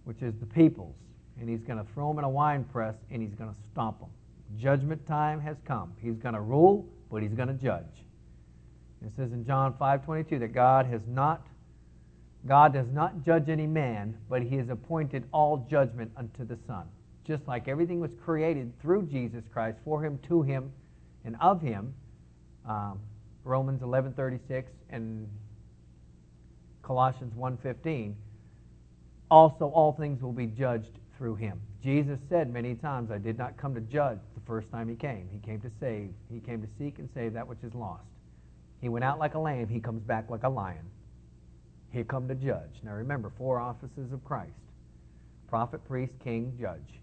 which 0.05 0.23
is 0.23 0.35
the 0.39 0.47
peoples, 0.47 0.95
and 1.41 1.49
he's 1.49 1.63
going 1.63 1.79
to 1.79 1.93
throw 1.93 2.09
them 2.09 2.19
in 2.19 2.25
a 2.25 2.29
wine 2.29 2.65
press 2.65 2.95
and 3.11 3.21
he's 3.21 3.35
going 3.35 3.51
to 3.51 3.57
stomp 3.73 4.01
them. 4.01 4.11
Judgment 4.59 5.05
time 5.07 5.41
has 5.41 5.57
come. 5.65 5.93
He's 6.01 6.17
going 6.17 6.35
to 6.35 6.41
rule, 6.41 6.87
but 7.11 7.23
he's 7.23 7.33
going 7.33 7.49
to 7.49 7.55
judge. 7.55 7.85
It 9.05 9.13
says 9.17 9.33
in 9.33 9.45
John 9.45 9.75
5:22 9.75 10.39
that 10.41 10.53
God 10.53 10.87
has 10.87 11.03
not 11.07 11.47
God 12.47 12.75
does 12.75 12.91
not 12.93 13.23
judge 13.25 13.49
any 13.49 13.67
man, 13.67 14.17
but 14.29 14.43
he 14.43 14.57
has 14.57 14.69
appointed 14.69 15.25
all 15.33 15.67
judgment 15.71 16.13
unto 16.17 16.45
the 16.45 16.59
Son. 16.67 16.85
Just 17.27 17.49
like 17.49 17.69
everything 17.69 18.01
was 18.01 18.11
created 18.23 18.79
through 18.83 19.05
Jesus 19.05 19.45
Christ, 19.51 19.79
for 19.83 20.05
him, 20.05 20.19
to 20.29 20.43
him, 20.43 20.71
and 21.25 21.37
of 21.41 21.61
him. 21.61 21.95
Um, 22.67 23.01
Romans 23.45 23.83
11:36 23.83 24.71
and 24.91 25.29
Colossians 26.83 27.35
1:15. 27.35 28.17
also 29.31 29.69
all 29.69 29.93
things 29.93 30.23
will 30.23 30.33
be 30.33 30.47
judged 30.47 30.99
through 31.17 31.35
him. 31.35 31.61
Jesus 31.83 32.19
said 32.29 32.53
many 32.53 32.75
times, 32.75 33.11
I 33.11 33.19
did 33.19 33.37
not 33.37 33.57
come 33.57 33.75
to 33.75 33.81
judge 33.81 34.19
the 34.35 34.41
first 34.47 34.71
time 34.71 34.89
he 34.89 34.95
came. 34.97 35.29
He 35.33 35.39
came 35.39 35.61
to 35.61 35.71
save. 35.81 36.11
He 36.31 36.41
came 36.41 36.63
to 36.63 36.69
seek 36.79 36.99
and 36.99 37.09
save 37.15 37.33
that 37.35 37.47
which 37.47 37.63
is 37.63 37.75
lost. 37.75 38.05
He 38.81 38.89
went 38.89 39.05
out 39.05 39.19
like 39.19 39.35
a 39.35 39.39
lamb. 39.39 39.69
He 39.69 39.81
comes 39.81 40.03
back 40.03 40.31
like 40.31 40.45
a 40.45 40.49
lion. 40.49 40.85
He 41.91 42.05
come 42.05 42.29
to 42.29 42.35
judge. 42.35 42.81
Now 42.83 42.93
remember, 42.93 43.31
four 43.37 43.61
offices 43.61 44.13
of 44.13 44.25
Christ 44.25 44.53
prophet, 45.49 45.85
priest, 45.87 46.13
king, 46.23 46.53
judge. 46.61 47.01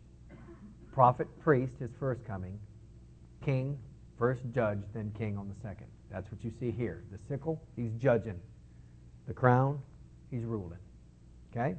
Prophet, 0.91 1.27
priest, 1.39 1.71
his 1.79 1.89
first 1.99 2.25
coming. 2.25 2.59
King, 3.45 3.77
first 4.21 4.41
judge, 4.53 4.77
then 4.93 5.11
king 5.17 5.35
on 5.35 5.49
the 5.49 5.55
second. 5.67 5.87
That's 6.11 6.31
what 6.31 6.43
you 6.43 6.51
see 6.59 6.69
here. 6.69 7.01
The 7.11 7.17
sickle, 7.27 7.59
he's 7.75 7.91
judging. 7.93 8.39
The 9.27 9.33
crown, 9.33 9.79
he's 10.29 10.43
ruling. 10.43 10.77
Okay? 11.51 11.71
It 11.71 11.77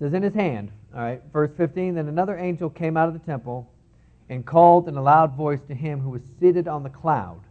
says 0.00 0.14
in 0.14 0.24
his 0.24 0.34
hand, 0.34 0.72
all 0.92 1.00
right, 1.00 1.22
verse 1.32 1.52
15, 1.56 1.94
then 1.94 2.08
another 2.08 2.36
angel 2.36 2.68
came 2.68 2.96
out 2.96 3.06
of 3.06 3.14
the 3.14 3.20
temple 3.20 3.72
and 4.28 4.44
called 4.44 4.88
in 4.88 4.96
a 4.96 5.02
loud 5.02 5.36
voice 5.36 5.60
to 5.68 5.76
him 5.76 6.00
who 6.00 6.10
was 6.10 6.22
seated 6.40 6.66
on 6.66 6.82
the 6.82 6.90
cloud. 6.90 7.42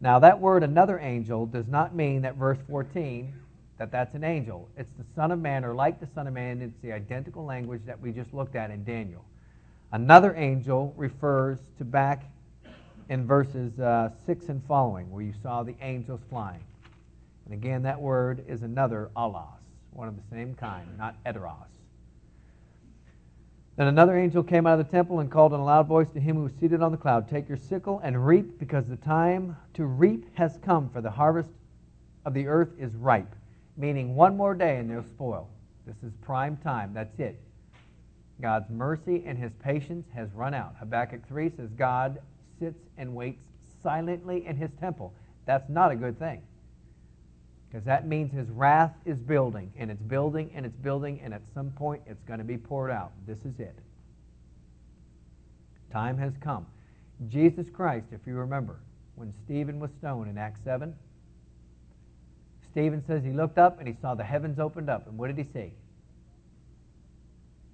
Now, 0.00 0.20
that 0.20 0.38
word, 0.38 0.62
another 0.62 1.00
angel, 1.00 1.46
does 1.46 1.66
not 1.66 1.96
mean 1.96 2.22
that 2.22 2.36
verse 2.36 2.58
14, 2.70 3.34
that 3.78 3.90
that's 3.90 4.14
an 4.14 4.22
angel. 4.22 4.68
It's 4.76 4.92
the 4.98 5.04
Son 5.16 5.32
of 5.32 5.40
Man, 5.40 5.64
or 5.64 5.74
like 5.74 5.98
the 5.98 6.08
Son 6.14 6.28
of 6.28 6.32
Man. 6.32 6.62
It's 6.62 6.80
the 6.80 6.92
identical 6.92 7.44
language 7.44 7.82
that 7.86 8.00
we 8.00 8.12
just 8.12 8.32
looked 8.32 8.54
at 8.54 8.70
in 8.70 8.84
Daniel. 8.84 9.24
Another 9.92 10.34
angel 10.36 10.94
refers 10.96 11.58
to 11.76 11.84
back 11.84 12.24
in 13.10 13.26
verses 13.26 13.78
uh, 13.78 14.10
6 14.24 14.48
and 14.48 14.64
following, 14.64 15.10
where 15.10 15.22
you 15.22 15.34
saw 15.42 15.62
the 15.62 15.74
angels 15.82 16.20
flying. 16.30 16.64
And 17.44 17.52
again, 17.52 17.82
that 17.82 18.00
word 18.00 18.42
is 18.48 18.62
another 18.62 19.10
allos, 19.14 19.60
one 19.92 20.08
of 20.08 20.16
the 20.16 20.22
same 20.30 20.54
kind, 20.54 20.86
not 20.96 21.22
eteros. 21.26 21.66
Then 23.76 23.86
another 23.86 24.16
angel 24.16 24.42
came 24.42 24.66
out 24.66 24.78
of 24.78 24.86
the 24.86 24.90
temple 24.90 25.20
and 25.20 25.30
called 25.30 25.52
in 25.52 25.60
a 25.60 25.64
loud 25.64 25.88
voice 25.88 26.10
to 26.10 26.20
him 26.20 26.36
who 26.36 26.44
was 26.44 26.52
seated 26.58 26.82
on 26.82 26.92
the 26.92 26.98
cloud 26.98 27.28
Take 27.28 27.46
your 27.48 27.58
sickle 27.58 28.00
and 28.02 28.26
reap, 28.26 28.58
because 28.58 28.86
the 28.86 28.96
time 28.96 29.56
to 29.74 29.84
reap 29.84 30.24
has 30.36 30.58
come, 30.64 30.88
for 30.88 31.02
the 31.02 31.10
harvest 31.10 31.50
of 32.24 32.32
the 32.32 32.46
earth 32.46 32.70
is 32.78 32.94
ripe. 32.94 33.34
Meaning, 33.76 34.14
one 34.14 34.38
more 34.38 34.54
day 34.54 34.78
and 34.78 34.90
they'll 34.90 35.04
spoil. 35.04 35.48
This 35.86 35.96
is 36.02 36.12
prime 36.22 36.56
time. 36.58 36.94
That's 36.94 37.18
it. 37.18 37.38
God's 38.42 38.68
mercy 38.68 39.22
and 39.24 39.38
his 39.38 39.52
patience 39.62 40.04
has 40.14 40.28
run 40.34 40.52
out. 40.52 40.74
Habakkuk 40.80 41.26
3 41.28 41.52
says, 41.56 41.70
God 41.78 42.18
sits 42.58 42.78
and 42.98 43.14
waits 43.14 43.40
silently 43.82 44.44
in 44.44 44.56
his 44.56 44.70
temple. 44.80 45.14
That's 45.46 45.68
not 45.70 45.92
a 45.92 45.96
good 45.96 46.18
thing. 46.18 46.42
Because 47.70 47.84
that 47.86 48.06
means 48.06 48.32
his 48.32 48.50
wrath 48.50 48.92
is 49.06 49.16
building, 49.16 49.72
and 49.78 49.90
it's 49.90 50.02
building, 50.02 50.50
and 50.54 50.66
it's 50.66 50.76
building, 50.76 51.20
and 51.22 51.32
at 51.32 51.40
some 51.54 51.70
point 51.70 52.02
it's 52.06 52.22
going 52.24 52.38
to 52.38 52.44
be 52.44 52.58
poured 52.58 52.90
out. 52.90 53.12
This 53.26 53.38
is 53.38 53.58
it. 53.58 53.74
Time 55.90 56.18
has 56.18 56.32
come. 56.40 56.66
Jesus 57.28 57.66
Christ, 57.72 58.06
if 58.12 58.20
you 58.26 58.34
remember, 58.34 58.76
when 59.14 59.32
Stephen 59.44 59.78
was 59.78 59.90
stoned 59.98 60.28
in 60.28 60.36
Acts 60.36 60.60
7, 60.64 60.94
Stephen 62.72 63.04
says 63.06 63.22
he 63.22 63.30
looked 63.32 63.58
up 63.58 63.78
and 63.78 63.86
he 63.86 63.94
saw 64.00 64.14
the 64.14 64.24
heavens 64.24 64.58
opened 64.58 64.90
up. 64.90 65.06
And 65.06 65.16
what 65.16 65.28
did 65.28 65.38
he 65.38 65.52
see? 65.52 65.72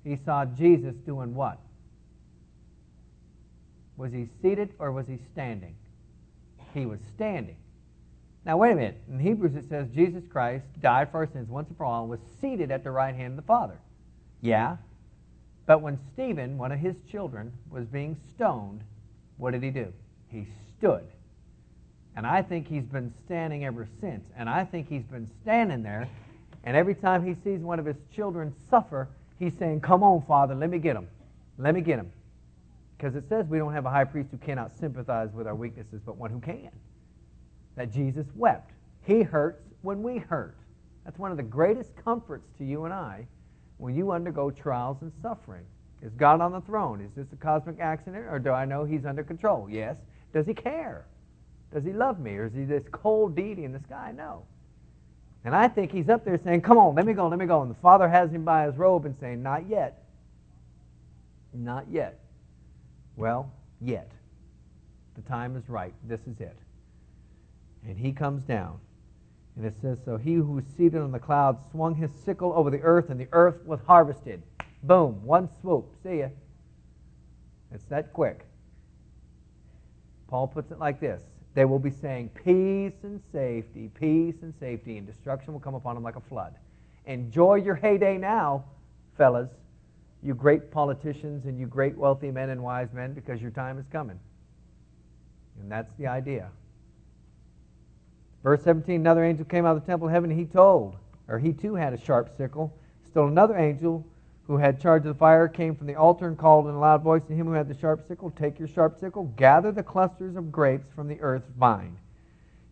He 0.04 0.18
saw 0.24 0.44
Jesus 0.44 0.94
doing 1.06 1.34
what? 1.34 1.58
Was 3.96 4.12
he 4.12 4.28
seated 4.40 4.70
or 4.78 4.92
was 4.92 5.06
he 5.06 5.18
standing? 5.32 5.74
He 6.72 6.86
was 6.86 7.00
standing. 7.14 7.56
Now, 8.44 8.56
wait 8.56 8.72
a 8.72 8.76
minute. 8.76 9.02
In 9.10 9.18
Hebrews, 9.18 9.56
it 9.56 9.68
says 9.68 9.88
Jesus 9.94 10.24
Christ 10.30 10.64
died 10.80 11.10
for 11.10 11.18
our 11.18 11.26
sins 11.26 11.50
once 11.50 11.68
and 11.68 11.76
for 11.76 11.84
all 11.84 12.02
and 12.02 12.10
was 12.10 12.20
seated 12.40 12.70
at 12.70 12.84
the 12.84 12.90
right 12.90 13.14
hand 13.14 13.32
of 13.32 13.36
the 13.36 13.42
Father. 13.42 13.78
Yeah. 14.40 14.76
But 15.66 15.82
when 15.82 15.98
Stephen, 16.12 16.56
one 16.56 16.72
of 16.72 16.78
his 16.78 16.96
children, 17.10 17.52
was 17.70 17.84
being 17.86 18.16
stoned, 18.30 18.82
what 19.36 19.50
did 19.50 19.62
he 19.62 19.70
do? 19.70 19.92
He 20.30 20.46
stood. 20.78 21.04
And 22.16 22.26
I 22.26 22.42
think 22.42 22.66
he's 22.66 22.86
been 22.86 23.12
standing 23.26 23.64
ever 23.64 23.86
since. 24.00 24.24
And 24.36 24.48
I 24.48 24.64
think 24.64 24.88
he's 24.88 25.04
been 25.04 25.28
standing 25.42 25.82
there. 25.82 26.08
And 26.64 26.76
every 26.76 26.94
time 26.94 27.24
he 27.24 27.36
sees 27.44 27.60
one 27.60 27.78
of 27.78 27.84
his 27.84 27.96
children 28.14 28.54
suffer, 28.70 29.08
he's 29.38 29.52
saying, 29.58 29.80
Come 29.80 30.02
on, 30.02 30.22
Father, 30.26 30.54
let 30.54 30.70
me 30.70 30.78
get 30.78 30.96
him. 30.96 31.08
Let 31.58 31.74
me 31.74 31.80
get 31.80 31.98
him. 31.98 32.12
Because 32.96 33.14
it 33.14 33.28
says 33.28 33.46
we 33.46 33.58
don't 33.58 33.72
have 33.72 33.86
a 33.86 33.90
high 33.90 34.04
priest 34.04 34.30
who 34.30 34.38
cannot 34.38 34.72
sympathize 34.76 35.32
with 35.32 35.46
our 35.46 35.54
weaknesses, 35.54 36.00
but 36.04 36.16
one 36.16 36.30
who 36.30 36.40
can 36.40 36.70
that 37.78 37.92
Jesus 37.92 38.26
wept. 38.34 38.72
He 39.04 39.22
hurts 39.22 39.62
when 39.82 40.02
we 40.02 40.18
hurt. 40.18 40.56
That's 41.04 41.18
one 41.18 41.30
of 41.30 41.36
the 41.36 41.44
greatest 41.44 41.92
comforts 41.96 42.48
to 42.58 42.64
you 42.64 42.84
and 42.84 42.92
I 42.92 43.26
when 43.78 43.94
you 43.94 44.10
undergo 44.10 44.50
trials 44.50 44.98
and 45.00 45.12
suffering. 45.22 45.64
Is 46.02 46.12
God 46.14 46.40
on 46.40 46.52
the 46.52 46.60
throne? 46.60 47.00
Is 47.00 47.12
this 47.16 47.32
a 47.32 47.36
cosmic 47.36 47.80
accident, 47.80 48.26
or 48.28 48.38
do 48.38 48.50
I 48.50 48.64
know 48.64 48.84
He's 48.84 49.06
under 49.06 49.22
control? 49.22 49.68
Yes. 49.70 49.96
Does 50.34 50.46
He 50.46 50.54
care? 50.54 51.06
Does 51.72 51.84
He 51.84 51.92
love 51.92 52.20
me, 52.20 52.32
or 52.32 52.46
is 52.46 52.54
He 52.54 52.64
this 52.64 52.84
cold 52.90 53.34
deity 53.34 53.64
in 53.64 53.72
the 53.72 53.80
sky? 53.80 54.12
No. 54.14 54.42
And 55.44 55.54
I 55.54 55.68
think 55.68 55.92
He's 55.92 56.08
up 56.08 56.24
there 56.24 56.38
saying, 56.42 56.62
Come 56.62 56.78
on, 56.78 56.94
let 56.94 57.06
me 57.06 57.12
go, 57.12 57.28
let 57.28 57.38
me 57.38 57.46
go. 57.46 57.62
And 57.62 57.70
the 57.70 57.80
Father 57.80 58.08
has 58.08 58.30
Him 58.30 58.44
by 58.44 58.66
His 58.66 58.76
robe 58.76 59.04
and 59.04 59.16
saying, 59.20 59.42
Not 59.42 59.68
yet. 59.68 60.02
Not 61.54 61.86
yet. 61.90 62.18
Well, 63.16 63.50
yet. 63.80 64.10
The 65.16 65.22
time 65.22 65.56
is 65.56 65.68
right. 65.68 65.92
This 66.04 66.20
is 66.20 66.40
it. 66.40 66.56
And 67.86 67.98
he 67.98 68.12
comes 68.12 68.42
down. 68.44 68.78
And 69.56 69.66
it 69.66 69.74
says, 69.82 69.98
So 70.04 70.16
he 70.16 70.34
who 70.34 70.52
was 70.52 70.64
seated 70.76 71.00
on 71.00 71.10
the 71.10 71.18
cloud 71.18 71.58
swung 71.72 71.94
his 71.94 72.10
sickle 72.24 72.52
over 72.54 72.70
the 72.70 72.80
earth, 72.82 73.10
and 73.10 73.18
the 73.18 73.28
earth 73.32 73.64
was 73.64 73.80
harvested. 73.86 74.42
Boom, 74.84 75.24
one 75.24 75.48
swoop. 75.60 75.86
See 76.04 76.20
ya. 76.20 76.28
It's 77.72 77.84
that 77.86 78.12
quick. 78.12 78.44
Paul 80.28 80.46
puts 80.46 80.70
it 80.70 80.78
like 80.78 81.00
this 81.00 81.22
They 81.54 81.64
will 81.64 81.78
be 81.78 81.90
saying, 81.90 82.30
Peace 82.30 83.02
and 83.02 83.20
safety, 83.32 83.90
peace 83.98 84.36
and 84.42 84.54
safety, 84.60 84.98
and 84.98 85.06
destruction 85.06 85.52
will 85.52 85.60
come 85.60 85.74
upon 85.74 85.94
them 85.94 86.04
like 86.04 86.16
a 86.16 86.20
flood. 86.20 86.54
Enjoy 87.06 87.56
your 87.56 87.74
heyday 87.74 88.18
now, 88.18 88.64
fellas, 89.16 89.50
you 90.22 90.34
great 90.34 90.70
politicians 90.70 91.46
and 91.46 91.58
you 91.58 91.66
great 91.66 91.96
wealthy 91.96 92.30
men 92.30 92.50
and 92.50 92.62
wise 92.62 92.92
men, 92.92 93.12
because 93.14 93.40
your 93.40 93.50
time 93.50 93.78
is 93.78 93.86
coming. 93.90 94.18
And 95.60 95.70
that's 95.70 95.92
the 95.98 96.06
idea. 96.06 96.50
Verse 98.42 98.62
17 98.62 99.00
Another 99.00 99.24
angel 99.24 99.44
came 99.44 99.64
out 99.64 99.76
of 99.76 99.82
the 99.82 99.86
temple 99.86 100.08
of 100.08 100.14
heaven, 100.14 100.30
and 100.30 100.38
he 100.38 100.46
told, 100.46 100.96
or 101.28 101.38
he 101.38 101.52
too 101.52 101.74
had 101.74 101.92
a 101.92 101.98
sharp 101.98 102.36
sickle. 102.36 102.76
Still 103.06 103.26
another 103.26 103.56
angel 103.56 104.06
who 104.48 104.56
had 104.56 104.80
charge 104.80 105.02
of 105.02 105.14
the 105.14 105.18
fire 105.18 105.46
came 105.46 105.76
from 105.76 105.86
the 105.86 105.94
altar 105.94 106.26
and 106.26 106.38
called 106.38 106.66
in 106.66 106.74
a 106.74 106.78
loud 106.78 107.02
voice 107.02 107.22
to 107.22 107.34
him 107.34 107.46
who 107.46 107.52
had 107.52 107.68
the 107.68 107.78
sharp 107.78 108.08
sickle, 108.08 108.30
Take 108.30 108.58
your 108.58 108.66
sharp 108.66 108.98
sickle, 108.98 109.24
gather 109.36 109.70
the 109.70 109.82
clusters 109.82 110.36
of 110.36 110.50
grapes 110.50 110.88
from 110.96 111.06
the 111.06 111.20
earth's 111.20 111.50
vine, 111.58 111.98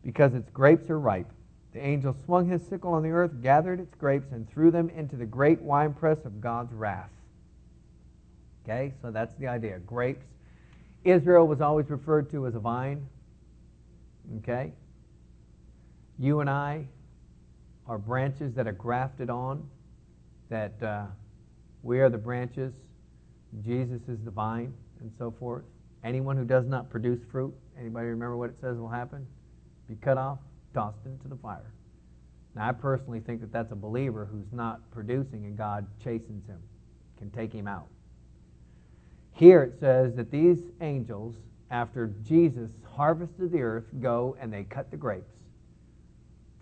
because 0.02 0.35
its 0.35 0.50
grapes 0.50 0.88
are 0.88 0.99
ripe. 0.99 1.30
The 1.75 1.87
angel 1.87 2.16
swung 2.25 2.49
his 2.49 2.66
sickle 2.66 2.95
on 2.95 3.02
the 3.02 3.11
earth, 3.11 3.42
gathered 3.42 3.78
its 3.78 3.95
grapes, 3.95 4.33
and 4.33 4.49
threw 4.49 4.71
them 4.71 4.88
into 4.88 5.16
the 5.16 5.26
great 5.26 5.61
winepress 5.61 6.25
of 6.25 6.40
God's 6.40 6.73
wrath. 6.73 7.11
Okay, 8.64 8.95
so 9.02 9.11
that's 9.11 9.37
the 9.38 9.47
idea. 9.47 9.78
Grapes. 9.80 10.25
Israel 11.04 11.47
was 11.47 11.61
always 11.61 11.90
referred 11.90 12.30
to 12.30 12.47
as 12.47 12.54
a 12.54 12.59
vine. 12.59 13.06
Okay, 14.38 14.73
you 16.18 16.40
and 16.40 16.49
I 16.49 16.87
are 17.87 17.99
branches 17.99 18.54
that 18.54 18.66
are 18.66 18.73
grafted 18.73 19.28
on, 19.28 19.68
that 20.49 20.83
uh, 20.83 21.04
we 21.86 22.00
are 22.00 22.10
the 22.10 22.18
branches, 22.18 22.72
Jesus 23.64 24.02
is 24.08 24.18
the 24.24 24.30
vine, 24.30 24.74
and 25.00 25.12
so 25.16 25.30
forth. 25.30 25.62
Anyone 26.02 26.36
who 26.36 26.44
does 26.44 26.66
not 26.66 26.90
produce 26.90 27.20
fruit, 27.30 27.54
anybody 27.78 28.08
remember 28.08 28.36
what 28.36 28.50
it 28.50 28.56
says 28.60 28.76
will 28.76 28.88
happen? 28.88 29.24
Be 29.88 29.94
cut 29.94 30.18
off, 30.18 30.38
tossed 30.74 31.06
into 31.06 31.28
the 31.28 31.36
fire. 31.36 31.72
Now, 32.56 32.68
I 32.68 32.72
personally 32.72 33.20
think 33.20 33.40
that 33.40 33.52
that's 33.52 33.70
a 33.70 33.76
believer 33.76 34.24
who's 34.24 34.52
not 34.52 34.90
producing 34.90 35.44
and 35.44 35.56
God 35.56 35.86
chastens 36.02 36.44
him, 36.46 36.58
can 37.18 37.30
take 37.30 37.52
him 37.52 37.68
out. 37.68 37.86
Here 39.32 39.62
it 39.62 39.78
says 39.78 40.16
that 40.16 40.32
these 40.32 40.62
angels, 40.80 41.36
after 41.70 42.12
Jesus 42.24 42.70
harvested 42.96 43.52
the 43.52 43.62
earth, 43.62 43.84
go 44.00 44.36
and 44.40 44.52
they 44.52 44.64
cut 44.64 44.90
the 44.90 44.96
grapes. 44.96 45.35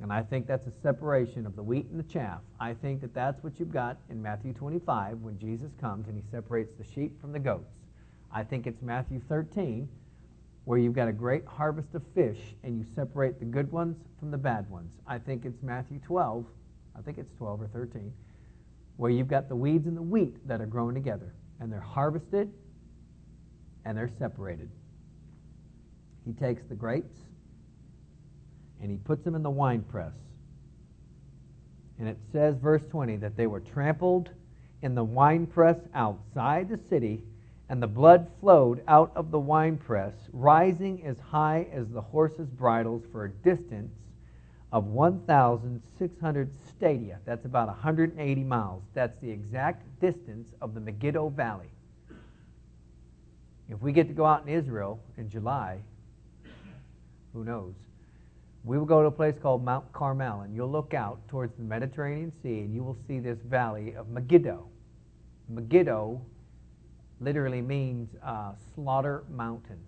And 0.01 0.13
I 0.13 0.23
think 0.23 0.47
that's 0.47 0.67
a 0.67 0.73
separation 0.83 1.47
of 1.47 1.57
the 1.57 1.63
wheat 1.63 1.87
and 1.91 1.99
the 1.99 2.05
chaff. 2.05 2.41
I 2.59 2.75
think 2.75 3.01
that 3.01 3.15
that's 3.15 3.43
what 3.43 3.59
you've 3.59 3.73
got 3.73 3.97
in 4.11 4.21
Matthew 4.21 4.53
25 4.53 5.21
when 5.21 5.39
Jesus 5.39 5.71
comes 5.81 6.09
and 6.09 6.17
he 6.17 6.23
separates 6.31 6.73
the 6.77 6.85
sheep 6.85 7.21
from 7.21 7.33
the 7.33 7.39
goats. 7.39 7.71
I 8.33 8.43
think 8.43 8.67
it's 8.67 8.83
Matthew 8.83 9.21
13 9.29 9.89
where 10.65 10.79
you've 10.79 10.95
got 10.95 11.09
a 11.09 11.13
great 11.13 11.45
harvest 11.47 11.95
of 11.95 12.03
fish 12.15 12.39
and 12.63 12.79
you 12.79 12.85
separate 12.95 13.39
the 13.39 13.45
good 13.45 13.71
ones 13.71 13.97
from 14.19 14.31
the 14.31 14.39
bad 14.39 14.69
ones. 14.71 14.91
I 15.07 15.19
think 15.19 15.45
it's 15.45 15.63
Matthew 15.63 16.01
12, 16.01 16.45
I 16.99 17.03
think 17.03 17.19
it's 17.19 17.33
12 17.37 17.63
or 17.63 17.67
13, 17.69 18.13
where 18.97 19.11
you've 19.11 19.29
got 19.29 19.49
the 19.49 19.57
weeds 19.57 19.87
and 19.87 19.97
the 19.97 20.03
wheat 20.03 20.47
that 20.49 20.61
are 20.61 20.67
growing 20.67 20.95
together 20.95 21.35
and 21.61 21.73
they're 21.73 21.81
harvested 21.81 22.51
and 23.85 23.97
they're 23.97 24.11
separated. 24.19 24.71
He 26.25 26.33
takes 26.33 26.63
the 26.65 26.75
grapes 26.75 27.19
and 28.85 28.91
he 28.91 28.99
puts 28.99 29.25
them 29.25 29.35
in 29.35 29.43
the 29.43 29.49
wine 29.49 29.81
press. 29.81 30.13
And 31.99 32.07
it 32.07 32.19
says, 32.33 32.59
verse 32.59 32.83
20, 32.91 33.17
that 33.17 33.35
they 33.35 33.47
were 33.47 33.61
trampled 33.61 34.29
in 34.83 34.95
the 34.95 35.03
winepress 35.03 35.79
outside 35.95 36.69
the 36.69 36.79
city, 36.91 37.23
and 37.71 37.83
the 37.83 37.87
blood 37.87 38.31
flowed 38.43 38.83
out 38.87 39.11
of 39.17 39.31
the 39.31 39.39
winepress, 39.39 40.13
rising 40.35 41.03
as 41.03 41.17
high 41.19 41.67
as 41.73 41.89
the 41.89 42.01
horses' 42.03 42.51
bridles 42.51 43.03
for 43.11 43.25
a 43.25 43.31
distance 43.31 43.91
of 44.71 44.89
1,600 44.89 46.51
stadia. 46.69 47.19
That's 47.25 47.47
about 47.47 47.69
180 47.69 48.45
miles. 48.45 48.83
That's 48.93 49.17
the 49.23 49.31
exact 49.31 49.99
distance 49.99 50.51
of 50.61 50.75
the 50.75 50.81
Megiddo 50.81 51.31
Valley. 51.31 51.71
If 53.71 53.81
we 53.81 53.93
get 53.93 54.09
to 54.09 54.15
go 54.15 54.27
out 54.27 54.47
in 54.47 54.53
Israel 54.53 55.01
in 55.17 55.31
July, 55.31 55.79
who 57.33 57.45
knows? 57.45 57.73
We 58.65 58.79
will 58.79 58.87
go 58.87 59.03
to 59.03 59.09
a 59.09 59.11
place 59.11 59.35
called 59.41 59.63
Mount 59.63 59.93
Carmel, 59.93 60.41
and 60.41 60.55
you'll 60.55 60.71
look 60.71 60.95
out 60.95 61.21
towards 61.29 61.55
the 61.57 61.63
Mediterranean 61.63 62.33
Sea, 62.43 62.61
and 62.61 62.75
you 62.75 62.83
will 62.83 62.97
see 63.07 63.19
this 63.19 63.39
valley 63.45 63.95
of 63.95 64.09
Megiddo. 64.09 64.67
Megiddo 65.51 66.21
literally 67.21 67.61
means 67.61 68.09
uh, 68.23 68.53
slaughter 68.75 69.25
mountain. 69.31 69.79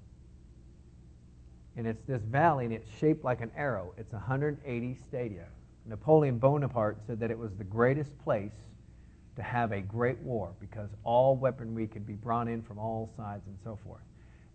And 1.76 1.86
it's 1.86 2.02
this 2.06 2.20
valley, 2.22 2.66
and 2.66 2.74
it's 2.74 2.90
shaped 2.98 3.24
like 3.24 3.40
an 3.40 3.50
arrow. 3.56 3.94
It's 3.96 4.12
180 4.12 4.98
stadia. 5.08 5.46
Napoleon 5.86 6.38
Bonaparte 6.38 6.98
said 7.06 7.18
that 7.20 7.30
it 7.30 7.38
was 7.38 7.54
the 7.54 7.64
greatest 7.64 8.16
place 8.18 8.52
to 9.36 9.42
have 9.42 9.72
a 9.72 9.80
great 9.80 10.18
war 10.18 10.52
because 10.60 10.90
all 11.02 11.36
weaponry 11.36 11.86
could 11.86 12.06
be 12.06 12.14
brought 12.14 12.48
in 12.48 12.62
from 12.62 12.78
all 12.78 13.10
sides 13.16 13.46
and 13.46 13.56
so 13.64 13.78
forth. 13.84 14.02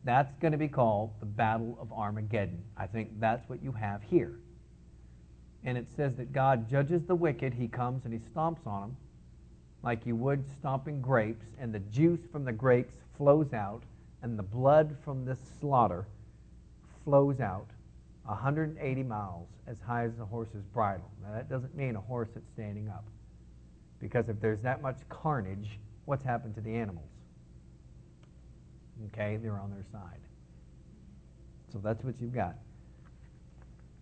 That's 0.03 0.34
going 0.39 0.51
to 0.51 0.58
be 0.58 0.67
called 0.67 1.12
the 1.20 1.25
Battle 1.25 1.77
of 1.79 1.91
Armageddon. 1.93 2.63
I 2.75 2.88
think 2.88 3.20
that's 3.20 3.48
what 3.48 3.62
you 3.62 3.72
have 3.72 4.01
here. 4.01 4.39
And 5.63 5.77
it 5.77 5.88
says 5.96 6.15
that 6.15 6.34
God 6.34 6.70
judges 6.70 7.03
the 7.05 7.15
wicked. 7.15 7.53
He 7.53 7.67
comes 7.67 8.05
and 8.05 8.13
he 8.13 8.20
stomps 8.20 8.65
on 8.65 8.81
them 8.81 8.98
like 9.84 10.05
you 10.05 10.15
would 10.15 10.43
stomping 10.60 11.01
grapes, 11.01 11.46
and 11.60 11.74
the 11.74 11.79
juice 11.79 12.20
from 12.31 12.46
the 12.46 12.51
grapes 12.51 12.96
flows 13.17 13.53
out, 13.53 13.84
and 14.22 14.38
the 14.38 14.43
blood 14.43 14.96
from 15.03 15.25
this 15.25 15.39
slaughter 15.60 16.05
flows 17.03 17.39
out 17.39 17.67
180 18.25 19.03
miles 19.03 19.48
as 19.65 19.79
high 19.81 20.05
as 20.05 20.15
the 20.17 20.25
horse's 20.25 20.63
bridle. 20.74 21.10
Now, 21.24 21.34
that 21.34 21.50
doesn't 21.50 21.75
mean 21.75 21.96
a 21.96 22.01
horse 22.01 22.29
that's 22.34 22.50
standing 22.53 22.89
up. 22.89 23.05
Because 24.00 24.29
if 24.29 24.39
there's 24.39 24.62
that 24.62 24.81
much 24.81 24.98
carnage, 25.10 25.79
what's 26.05 26.24
happened 26.24 26.55
to 26.55 26.62
the 26.62 26.75
animals? 26.75 27.10
Okay, 29.08 29.38
they're 29.38 29.60
on 29.60 29.72
their 29.72 29.86
side. 29.91 30.20
So 31.72 31.79
that's 31.79 32.03
what 32.03 32.15
you've 32.20 32.34
got. 32.34 32.55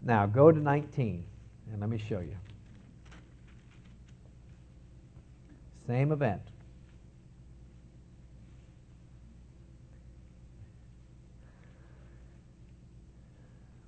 Now 0.02 0.26
go 0.26 0.52
to 0.52 0.60
19, 0.60 1.24
and 1.72 1.82
let 1.82 1.90
me 1.90 2.02
show 2.10 2.20
you. 2.20 2.36
Same 5.88 6.12
event. 6.12 6.42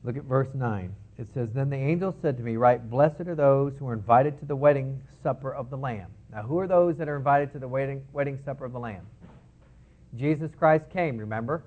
Look 0.04 0.18
at 0.18 0.24
verse 0.24 0.48
9. 0.54 0.96
It 1.20 1.28
says, 1.34 1.50
Then 1.54 1.70
the 1.70 1.78
angel 1.78 2.16
said 2.22 2.38
to 2.38 2.44
me, 2.44 2.56
Right, 2.58 2.90
blessed 2.90 3.28
are 3.28 3.36
those 3.36 3.74
who 3.78 3.88
are 3.88 3.94
invited 3.94 4.40
to 4.40 4.46
the 4.46 4.56
wedding 4.56 5.00
supper 5.22 5.54
of 5.54 5.70
the 5.70 5.78
Lamb. 5.78 6.10
Now, 6.32 6.42
who 6.42 6.58
are 6.58 6.68
those 6.68 6.98
that 6.98 7.08
are 7.08 7.18
invited 7.18 7.52
to 7.54 7.60
the 7.60 7.68
wedding, 7.68 8.04
wedding 8.14 8.40
supper 8.44 8.66
of 8.66 8.72
the 8.72 8.80
Lamb? 8.80 9.06
Jesus 10.16 10.52
Christ 10.58 10.90
came, 10.92 11.18
remember? 11.18 11.64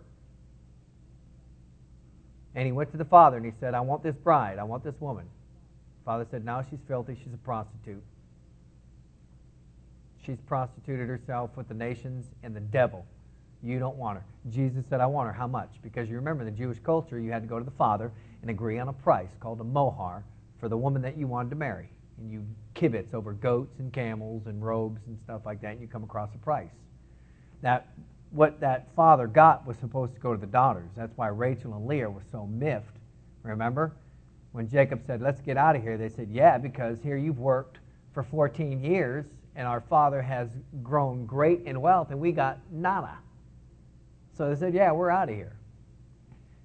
And 2.54 2.66
he 2.66 2.72
went 2.72 2.90
to 2.92 2.96
the 2.96 3.04
Father 3.04 3.36
and 3.36 3.46
he 3.46 3.52
said, 3.58 3.74
I 3.74 3.80
want 3.80 4.02
this 4.02 4.16
bride. 4.16 4.58
I 4.58 4.64
want 4.64 4.84
this 4.84 4.94
woman. 5.00 5.24
The 5.24 6.04
Father 6.04 6.26
said, 6.30 6.44
Now 6.44 6.64
she's 6.68 6.78
filthy. 6.86 7.16
She's 7.22 7.34
a 7.34 7.38
prostitute. 7.38 8.02
She's 10.24 10.38
prostituted 10.46 11.08
herself 11.08 11.50
with 11.56 11.68
the 11.68 11.74
nations 11.74 12.26
and 12.42 12.54
the 12.54 12.60
devil. 12.60 13.04
You 13.62 13.78
don't 13.78 13.96
want 13.96 14.18
her. 14.18 14.24
Jesus 14.50 14.84
said, 14.88 15.00
I 15.00 15.06
want 15.06 15.26
her. 15.26 15.32
How 15.32 15.46
much? 15.46 15.70
Because 15.82 16.08
you 16.08 16.16
remember 16.16 16.44
in 16.44 16.52
the 16.52 16.58
Jewish 16.58 16.78
culture, 16.78 17.18
you 17.18 17.30
had 17.30 17.42
to 17.42 17.48
go 17.48 17.58
to 17.58 17.64
the 17.64 17.70
father 17.72 18.12
and 18.42 18.50
agree 18.50 18.78
on 18.78 18.88
a 18.88 18.92
price 18.92 19.30
called 19.40 19.60
a 19.60 19.64
mohar 19.64 20.22
for 20.60 20.68
the 20.68 20.76
woman 20.76 21.02
that 21.02 21.16
you 21.16 21.26
wanted 21.26 21.50
to 21.50 21.56
marry. 21.56 21.88
And 22.18 22.30
you 22.30 22.44
kibitz 22.74 23.14
over 23.14 23.32
goats 23.32 23.80
and 23.80 23.92
camels 23.92 24.46
and 24.46 24.64
robes 24.64 25.00
and 25.06 25.18
stuff 25.24 25.42
like 25.44 25.60
that, 25.62 25.72
and 25.72 25.80
you 25.80 25.88
come 25.88 26.04
across 26.04 26.30
a 26.34 26.38
price. 26.38 26.70
That 27.62 27.88
what 28.34 28.58
that 28.60 28.88
father 28.96 29.28
got 29.28 29.64
was 29.64 29.76
supposed 29.78 30.12
to 30.14 30.20
go 30.20 30.34
to 30.34 30.40
the 30.40 30.46
daughters. 30.46 30.90
That's 30.96 31.16
why 31.16 31.28
Rachel 31.28 31.74
and 31.74 31.86
Leah 31.86 32.10
were 32.10 32.24
so 32.32 32.46
miffed. 32.46 32.96
Remember? 33.44 33.92
When 34.52 34.68
Jacob 34.68 35.02
said, 35.06 35.22
Let's 35.22 35.40
get 35.40 35.56
out 35.56 35.76
of 35.76 35.82
here, 35.82 35.96
they 35.96 36.08
said, 36.08 36.28
Yeah, 36.30 36.58
because 36.58 36.98
here 37.00 37.16
you've 37.16 37.38
worked 37.38 37.78
for 38.12 38.24
14 38.24 38.82
years, 38.82 39.24
and 39.54 39.68
our 39.68 39.80
father 39.80 40.20
has 40.20 40.48
grown 40.82 41.26
great 41.26 41.62
in 41.64 41.80
wealth, 41.80 42.10
and 42.10 42.20
we 42.20 42.32
got 42.32 42.58
nada. 42.72 43.18
So 44.36 44.48
they 44.48 44.56
said, 44.58 44.74
Yeah, 44.74 44.90
we're 44.92 45.10
out 45.10 45.28
of 45.28 45.36
here. 45.36 45.56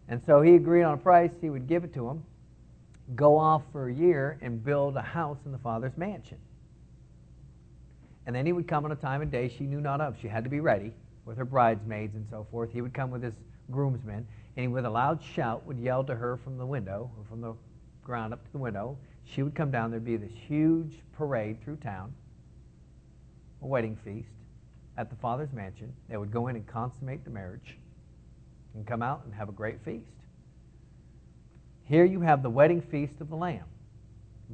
And 0.07 0.23
so 0.25 0.41
he 0.41 0.55
agreed 0.55 0.83
on 0.83 0.95
a 0.95 0.97
price, 0.97 1.31
he 1.39 1.51
would 1.51 1.67
give 1.67 1.83
it 1.83 1.93
to 1.93 2.07
them, 2.07 2.23
go 3.15 3.37
off 3.37 3.61
for 3.71 3.89
a 3.89 3.93
year, 3.93 4.39
and 4.41 4.63
build 4.63 4.97
a 4.97 5.03
house 5.03 5.37
in 5.45 5.51
the 5.51 5.59
father's 5.59 5.95
mansion. 5.97 6.39
And 8.25 8.35
then 8.35 8.47
he 8.47 8.53
would 8.53 8.67
come 8.67 8.85
on 8.85 8.91
a 8.91 8.95
time 8.95 9.21
and 9.21 9.31
day 9.31 9.53
she 9.55 9.65
knew 9.65 9.81
not 9.81 10.01
of. 10.01 10.15
She 10.19 10.27
had 10.27 10.43
to 10.43 10.49
be 10.49 10.59
ready 10.59 10.93
with 11.29 11.37
her 11.37 11.45
bridesmaids 11.45 12.15
and 12.15 12.25
so 12.27 12.45
forth. 12.49 12.71
He 12.73 12.81
would 12.81 12.93
come 12.93 13.11
with 13.11 13.21
his 13.21 13.35
groomsmen, 13.69 14.25
and 14.57 14.63
he, 14.63 14.67
with 14.67 14.83
a 14.83 14.89
loud 14.89 15.21
shout, 15.23 15.63
would 15.67 15.77
yell 15.77 16.03
to 16.05 16.15
her 16.15 16.37
from 16.37 16.57
the 16.57 16.65
window, 16.65 17.11
or 17.15 17.23
from 17.29 17.39
the 17.39 17.53
ground 18.03 18.33
up 18.33 18.43
to 18.43 18.51
the 18.51 18.57
window. 18.57 18.97
She 19.25 19.43
would 19.43 19.53
come 19.53 19.69
down. 19.69 19.91
There'd 19.91 20.03
be 20.03 20.17
this 20.17 20.31
huge 20.47 20.95
parade 21.13 21.63
through 21.63 21.75
town, 21.77 22.11
a 23.61 23.67
wedding 23.67 23.95
feast 24.03 24.31
at 24.97 25.11
the 25.11 25.15
father's 25.17 25.53
mansion. 25.53 25.93
They 26.09 26.17
would 26.17 26.31
go 26.31 26.47
in 26.47 26.55
and 26.55 26.65
consummate 26.65 27.23
the 27.23 27.29
marriage 27.29 27.77
and 28.73 28.87
come 28.87 29.03
out 29.03 29.21
and 29.23 29.33
have 29.35 29.49
a 29.49 29.53
great 29.53 29.79
feast. 29.85 30.09
Here 31.83 32.05
you 32.05 32.21
have 32.21 32.41
the 32.41 32.49
wedding 32.49 32.81
feast 32.81 33.21
of 33.21 33.29
the 33.29 33.35
Lamb. 33.35 33.65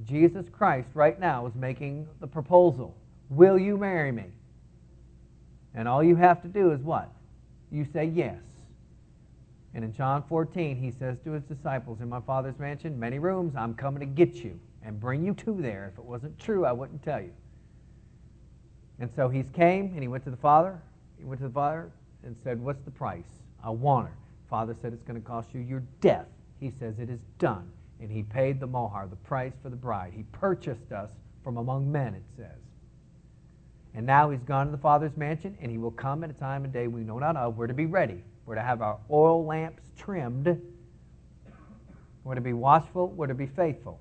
Jesus 0.03 0.45
Christ 0.51 0.89
right 0.93 1.17
now 1.17 1.47
is 1.47 1.55
making 1.55 2.05
the 2.19 2.27
proposal 2.27 2.93
Will 3.29 3.57
you 3.57 3.77
marry 3.77 4.11
me? 4.11 4.25
And 5.75 5.87
all 5.87 6.03
you 6.03 6.15
have 6.15 6.41
to 6.41 6.47
do 6.47 6.71
is 6.71 6.81
what? 6.81 7.09
You 7.71 7.85
say 7.85 8.05
yes. 8.05 8.39
And 9.73 9.83
in 9.83 9.93
John 9.93 10.23
14, 10.23 10.77
he 10.77 10.89
says 10.91 11.17
to 11.25 11.31
his 11.31 11.43
disciples, 11.43 11.99
In 11.99 12.07
my 12.07 12.21
Father's 12.21 12.57
mansion, 12.57 12.97
many 12.97 13.19
rooms, 13.19 13.55
I'm 13.57 13.73
coming 13.73 13.99
to 13.99 14.05
get 14.05 14.35
you 14.35 14.57
and 14.83 14.99
bring 14.99 15.25
you 15.25 15.33
to 15.33 15.61
there. 15.61 15.91
If 15.91 15.99
it 15.99 16.05
wasn't 16.05 16.39
true, 16.39 16.65
I 16.65 16.71
wouldn't 16.71 17.03
tell 17.03 17.19
you. 17.19 17.33
And 18.99 19.09
so 19.17 19.27
he 19.27 19.43
came 19.43 19.87
and 19.93 20.01
he 20.01 20.07
went 20.07 20.23
to 20.23 20.31
the 20.31 20.37
father. 20.37 20.81
He 21.19 21.25
went 21.25 21.41
to 21.41 21.47
the 21.49 21.53
father 21.53 21.91
and 22.23 22.37
said, 22.41 22.61
What's 22.61 22.81
the 22.83 22.91
price? 22.91 23.23
I 23.61 23.69
want 23.69 24.07
her. 24.07 24.13
Father 24.49 24.75
said, 24.81 24.93
It's 24.93 25.03
going 25.03 25.21
to 25.21 25.27
cost 25.27 25.53
you 25.53 25.59
your 25.59 25.83
death. 25.99 26.27
He 26.61 26.71
says, 26.79 26.99
It 26.99 27.09
is 27.09 27.19
done. 27.37 27.69
And 27.99 28.09
he 28.09 28.23
paid 28.23 28.61
the 28.61 28.67
mohar, 28.67 29.07
the 29.07 29.15
price 29.17 29.53
for 29.61 29.69
the 29.69 29.75
bride. 29.75 30.13
He 30.15 30.23
purchased 30.31 30.93
us 30.93 31.09
from 31.43 31.57
among 31.57 31.91
men, 31.91 32.13
it 32.13 32.23
says. 32.37 32.59
And 33.95 34.05
now 34.05 34.29
he's 34.29 34.43
gone 34.43 34.65
to 34.65 34.71
the 34.71 34.77
Father's 34.77 35.15
mansion, 35.15 35.57
and 35.61 35.71
he 35.71 35.77
will 35.77 35.91
come 35.91 36.23
at 36.23 36.29
a 36.29 36.33
time 36.33 36.65
and 36.65 36.73
day 36.73 36.87
we 36.87 37.01
know 37.01 37.17
not 37.17 37.37
of. 37.37 37.57
We're 37.57 37.67
to 37.67 37.73
be 37.73 37.85
ready. 37.85 38.23
We're 38.45 38.55
to 38.55 38.61
have 38.61 38.81
our 38.81 38.99
oil 39.09 39.45
lamps 39.45 39.83
trimmed. 39.97 40.61
We're 42.25 42.35
to 42.35 42.41
be 42.41 42.53
watchful. 42.53 43.07
We're 43.07 43.27
to 43.27 43.33
be 43.33 43.47
faithful. 43.47 43.99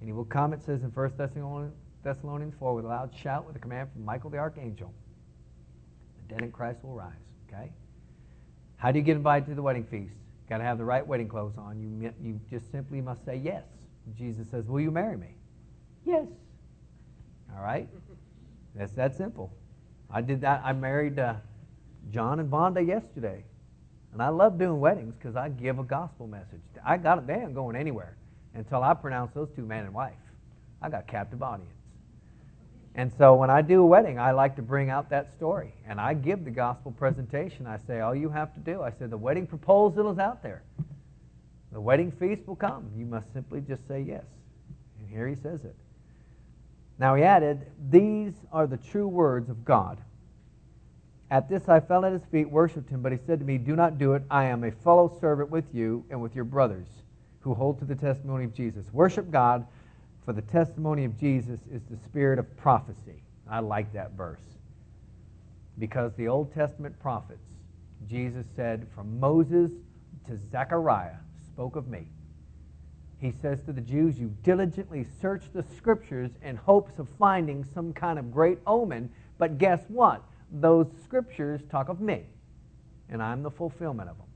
And 0.00 0.08
he 0.08 0.12
will 0.12 0.26
come, 0.26 0.52
it 0.52 0.62
says 0.62 0.82
in 0.82 0.90
1 0.90 1.12
Thessalonians 1.16 1.74
Thessalonians 2.02 2.54
4 2.58 2.74
with 2.74 2.84
a 2.84 2.88
loud 2.88 3.14
shout 3.14 3.46
with 3.46 3.56
a 3.56 3.58
command 3.58 3.90
from 3.92 4.04
Michael 4.04 4.30
the 4.30 4.38
archangel. 4.38 4.92
The 6.16 6.34
dead 6.34 6.42
in 6.42 6.50
Christ 6.50 6.82
will 6.82 6.94
rise. 6.94 7.12
Okay? 7.48 7.70
How 8.76 8.90
do 8.90 8.98
you 8.98 9.04
get 9.04 9.16
invited 9.16 9.46
to 9.50 9.54
the 9.54 9.62
wedding 9.62 9.84
feast? 9.84 10.14
Got 10.48 10.58
to 10.58 10.64
have 10.64 10.78
the 10.78 10.84
right 10.84 11.06
wedding 11.06 11.28
clothes 11.28 11.58
on. 11.58 11.78
You, 11.78 12.12
you 12.22 12.40
just 12.50 12.70
simply 12.72 13.00
must 13.00 13.24
say 13.24 13.36
yes. 13.36 13.64
Jesus 14.16 14.48
says, 14.50 14.64
Will 14.66 14.80
you 14.80 14.90
marry 14.90 15.16
me? 15.16 15.34
Yes. 16.06 16.26
All 17.54 17.62
right? 17.62 17.86
That's 18.74 18.92
that 18.92 19.16
simple. 19.16 19.52
I 20.10 20.20
did 20.20 20.40
that. 20.42 20.62
I 20.64 20.72
married 20.72 21.18
uh, 21.18 21.34
John 22.10 22.40
and 22.40 22.50
Vonda 22.50 22.86
yesterday. 22.86 23.44
And 24.12 24.20
I 24.20 24.28
love 24.28 24.58
doing 24.58 24.80
weddings 24.80 25.14
because 25.14 25.36
I 25.36 25.48
give 25.48 25.78
a 25.78 25.84
gospel 25.84 26.26
message. 26.26 26.60
I 26.84 26.96
got. 26.96 27.26
They 27.26 27.34
ain't 27.34 27.54
going 27.54 27.76
anywhere 27.76 28.16
until 28.54 28.82
I 28.82 28.94
pronounce 28.94 29.32
those 29.34 29.48
two 29.54 29.62
man 29.62 29.84
and 29.84 29.94
wife. 29.94 30.14
I 30.82 30.88
got 30.88 31.06
captive 31.06 31.42
audience. 31.42 31.70
And 32.96 33.12
so 33.18 33.34
when 33.34 33.50
I 33.50 33.62
do 33.62 33.82
a 33.82 33.86
wedding, 33.86 34.18
I 34.18 34.32
like 34.32 34.56
to 34.56 34.62
bring 34.62 34.90
out 34.90 35.10
that 35.10 35.30
story. 35.30 35.72
And 35.86 36.00
I 36.00 36.14
give 36.14 36.44
the 36.44 36.50
gospel 36.50 36.90
presentation. 36.90 37.66
I 37.66 37.78
say, 37.86 38.00
all 38.00 38.16
you 38.16 38.28
have 38.30 38.52
to 38.54 38.60
do, 38.60 38.82
I 38.82 38.90
said, 38.90 39.10
the 39.10 39.16
wedding 39.16 39.46
proposal 39.46 40.10
is 40.10 40.18
out 40.18 40.42
there. 40.42 40.62
The 41.72 41.80
wedding 41.80 42.10
feast 42.10 42.48
will 42.48 42.56
come. 42.56 42.90
You 42.96 43.06
must 43.06 43.32
simply 43.32 43.60
just 43.60 43.86
say 43.86 44.00
yes. 44.00 44.24
And 44.98 45.08
here 45.08 45.28
he 45.28 45.36
says 45.36 45.64
it. 45.64 45.76
Now 47.00 47.14
he 47.14 47.22
added, 47.22 47.66
These 47.88 48.34
are 48.52 48.66
the 48.66 48.76
true 48.76 49.08
words 49.08 49.48
of 49.48 49.64
God. 49.64 49.98
At 51.30 51.48
this 51.48 51.68
I 51.68 51.80
fell 51.80 52.04
at 52.04 52.12
his 52.12 52.24
feet, 52.26 52.50
worshipped 52.50 52.90
him, 52.90 53.00
but 53.00 53.10
he 53.10 53.18
said 53.26 53.38
to 53.38 53.44
me, 53.44 53.56
Do 53.56 53.74
not 53.74 53.98
do 53.98 54.12
it. 54.12 54.22
I 54.30 54.44
am 54.44 54.64
a 54.64 54.70
fellow 54.70 55.16
servant 55.18 55.50
with 55.50 55.64
you 55.72 56.04
and 56.10 56.20
with 56.20 56.34
your 56.34 56.44
brothers 56.44 56.88
who 57.40 57.54
hold 57.54 57.78
to 57.78 57.86
the 57.86 57.94
testimony 57.94 58.44
of 58.44 58.54
Jesus. 58.54 58.92
Worship 58.92 59.30
God 59.30 59.66
For 60.26 60.34
the 60.34 60.42
testimony 60.42 61.06
of 61.06 61.18
Jesus 61.18 61.60
is 61.72 61.80
the 61.90 61.96
spirit 61.96 62.38
of 62.38 62.56
prophecy. 62.58 63.22
I 63.48 63.60
like 63.60 63.90
that 63.94 64.12
verse. 64.12 64.42
Because 65.78 66.12
the 66.16 66.28
Old 66.28 66.52
Testament 66.52 67.00
prophets, 67.00 67.48
Jesus 68.06 68.44
said, 68.54 68.86
from 68.94 69.18
Moses 69.18 69.70
to 70.26 70.36
Zechariah, 70.50 71.16
spoke 71.46 71.76
of 71.76 71.88
me. 71.88 72.06
He 73.20 73.32
says 73.42 73.60
to 73.62 73.72
the 73.72 73.82
Jews, 73.82 74.18
You 74.18 74.34
diligently 74.42 75.06
search 75.20 75.44
the 75.52 75.64
scriptures 75.76 76.30
in 76.42 76.56
hopes 76.56 76.98
of 76.98 77.08
finding 77.18 77.64
some 77.74 77.92
kind 77.92 78.18
of 78.18 78.32
great 78.32 78.58
omen, 78.66 79.10
but 79.38 79.58
guess 79.58 79.80
what? 79.88 80.22
Those 80.50 80.86
scriptures 81.04 81.60
talk 81.70 81.88
of 81.88 82.00
me, 82.00 82.24
and 83.10 83.22
I'm 83.22 83.42
the 83.42 83.50
fulfillment 83.50 84.08
of 84.08 84.16
them. 84.16 84.26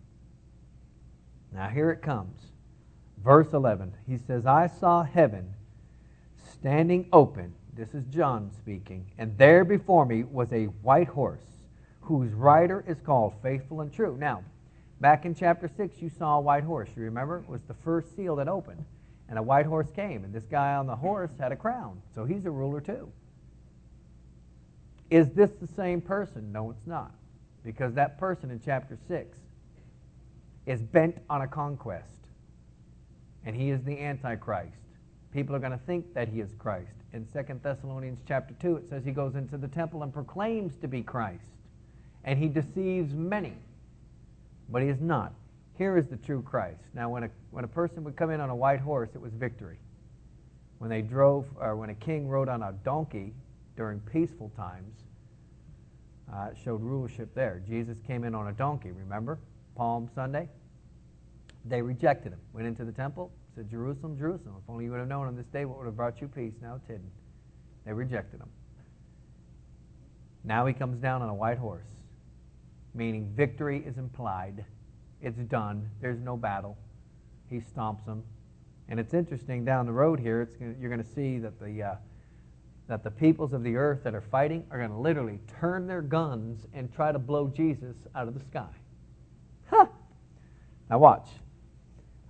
Now 1.53 1.69
here 1.69 1.91
it 1.91 2.03
comes. 2.03 2.41
Verse 3.23 3.53
11. 3.53 3.95
He 4.07 4.19
says, 4.19 4.45
I 4.45 4.67
saw 4.67 5.03
heaven 5.03 5.55
standing 6.53 7.09
open. 7.13 7.55
This 7.73 7.95
is 7.95 8.05
John 8.07 8.51
speaking. 8.59 9.07
And 9.17 9.37
there 9.39 9.65
before 9.65 10.05
me 10.05 10.25
was 10.25 10.53
a 10.53 10.67
white 10.83 11.09
horse, 11.09 11.45
whose 12.03 12.33
rider 12.33 12.85
is 12.87 13.01
called 13.01 13.35
Faithful 13.43 13.81
and 13.81 13.93
True. 13.93 14.17
Now, 14.19 14.45
back 15.05 15.27
in 15.27 15.35
chapter 15.35 15.69
6, 15.69 16.01
you 16.01 16.09
saw 16.09 16.39
a 16.39 16.41
white 16.41 16.65
horse. 16.65 16.89
You 16.97 17.03
remember? 17.03 17.37
It 17.37 17.47
was 17.47 17.61
the 17.69 17.75
first 17.75 18.17
seal 18.17 18.37
that 18.37 18.49
opened. 18.49 18.83
And 19.29 19.39
a 19.39 19.43
white 19.43 19.67
horse 19.67 19.91
came, 19.95 20.25
and 20.25 20.33
this 20.33 20.45
guy 20.45 20.77
on 20.77 20.87
the 20.87 20.97
horse 20.97 21.31
had 21.39 21.53
a 21.53 21.57
crown. 21.57 22.01
So 22.15 22.25
he's 22.25 22.47
a 22.47 22.51
ruler 22.51 22.81
too. 22.81 23.13
Is 25.11 25.29
this 25.33 25.51
the 25.61 25.67
same 25.77 26.01
person? 26.01 26.53
No, 26.53 26.71
it's 26.71 26.87
not. 26.87 27.13
Because 27.63 27.93
that 27.93 28.19
person 28.19 28.51
in 28.51 28.63
chapter 28.65 28.97
6 29.07 29.37
is 30.65 30.81
bent 30.81 31.19
on 31.29 31.43
a 31.43 31.49
conquest. 31.49 32.09
And 33.45 33.55
he 33.55 33.69
is 33.69 33.83
the 33.83 34.01
Antichrist. 34.01 34.73
People 35.35 35.55
are 35.55 35.59
going 35.59 35.73
to 35.73 35.85
think 35.85 36.15
that 36.15 36.29
he 36.29 36.41
is 36.41 36.49
Christ. 36.59 36.95
In 37.13 37.27
2 37.27 37.61
Thessalonians 37.63 38.21
chapter 38.27 38.55
2, 38.59 38.77
it 38.77 38.89
says 38.89 39.05
he 39.05 39.13
goes 39.13 39.35
into 39.35 39.59
the 39.59 39.69
temple 39.69 40.03
and 40.03 40.15
proclaims 40.15 40.79
to 40.79 40.89
be 40.89 41.03
Christ. 41.03 41.45
And 42.25 42.39
he 42.39 42.49
deceives 42.49 43.13
many. 43.13 43.53
But 44.69 44.83
he 44.83 44.89
is 44.89 45.01
not. 45.01 45.33
Here 45.77 45.99
is 45.99 46.07
the 46.07 46.17
true 46.17 46.43
Christ. 46.43 46.83
Now, 46.95 47.11
when 47.11 47.25
a, 47.25 47.31
when 47.51 47.65
a 47.65 47.69
person 47.69 48.05
would 48.05 48.17
come 48.17 48.31
in 48.31 48.41
on 48.41 48.51
a 48.51 48.57
white 48.57 48.81
horse, 48.81 49.11
it 49.15 49.21
was 49.21 49.33
victory. 49.33 49.79
When 50.79 50.91
they 50.91 51.03
drove, 51.03 51.47
or 51.57 51.77
when 51.77 51.91
a 51.91 51.95
king 51.95 52.29
rode 52.29 52.49
on 52.49 52.63
a 52.63 52.73
donkey 52.85 53.33
during 53.77 54.01
peaceful 54.01 54.53
times, 54.57 54.95
uh, 56.33 56.49
it 56.53 56.57
showed 56.63 56.81
rulership 56.81 57.35
there. 57.35 57.63
Jesus 57.67 57.99
came 58.07 58.25
in 58.25 58.35
on 58.35 58.49
a 58.49 58.53
donkey, 58.53 58.91
remember? 58.91 59.39
Palm 59.77 60.09
Sunday. 60.15 60.49
They 61.65 61.83
rejected 61.83 62.33
him. 62.33 62.41
Went 62.53 62.67
into 62.67 62.85
the 62.85 62.93
temple, 62.93 63.33
said, 63.55 63.71
Jerusalem, 63.71 64.17
Jerusalem, 64.19 64.57
if 64.63 64.71
only 64.71 64.85
you 64.85 64.91
would 64.91 65.01
have 65.01 65.09
known 65.09 65.27
on 65.27 65.37
this 65.37 65.47
day 65.47 65.65
what 65.65 65.79
would 65.79 65.87
have 65.87 65.97
brought 65.97 66.21
you 66.21 66.29
peace. 66.29 66.55
Now 66.63 66.77
it's 66.77 66.87
hidden. 66.87 67.11
They 67.85 67.93
rejected 67.93 68.41
him. 68.41 68.49
Now 70.45 70.67
he 70.67 70.75
comes 70.75 70.99
down 70.99 71.23
on 71.23 71.29
a 71.29 71.35
white 71.35 71.59
horse, 71.59 71.87
meaning 72.95 73.31
victory 73.35 73.83
is 73.85 73.99
implied. 73.99 74.65
It's 75.21 75.39
done. 75.39 75.89
There's 76.01 76.21
no 76.21 76.37
battle. 76.37 76.79
He 77.51 77.57
stomps 77.57 78.05
them. 78.05 78.23
And 78.89 79.01
it's 79.01 79.15
interesting 79.15 79.65
down 79.65 79.87
the 79.87 79.93
road 79.93 80.21
here, 80.21 80.51
you're 80.61 80.91
going 80.91 81.03
to 81.03 81.09
see 81.15 81.39
that 81.39 81.59
the, 81.59 81.83
uh, 81.83 81.95
that 82.89 83.03
the 83.03 83.11
peoples 83.11 83.53
of 83.53 83.63
the 83.63 83.77
earth 83.77 84.05
that 84.05 84.15
are 84.15 84.21
fighting 84.21 84.65
are 84.71 84.79
going 84.79 84.91
to 84.91 84.97
literally 84.97 85.41
turn 85.61 85.87
their 85.87 86.03
guns 86.03 86.67
and 86.75 86.93
try 86.93 87.11
to 87.11 87.19
blow 87.19 87.49
Jesus 87.49 87.97
out 88.15 88.29
of 88.29 88.35
the 88.35 88.45
sky. 88.45 88.69
Huh. 89.71 89.87
Now 90.91 90.99
watch. 90.99 91.29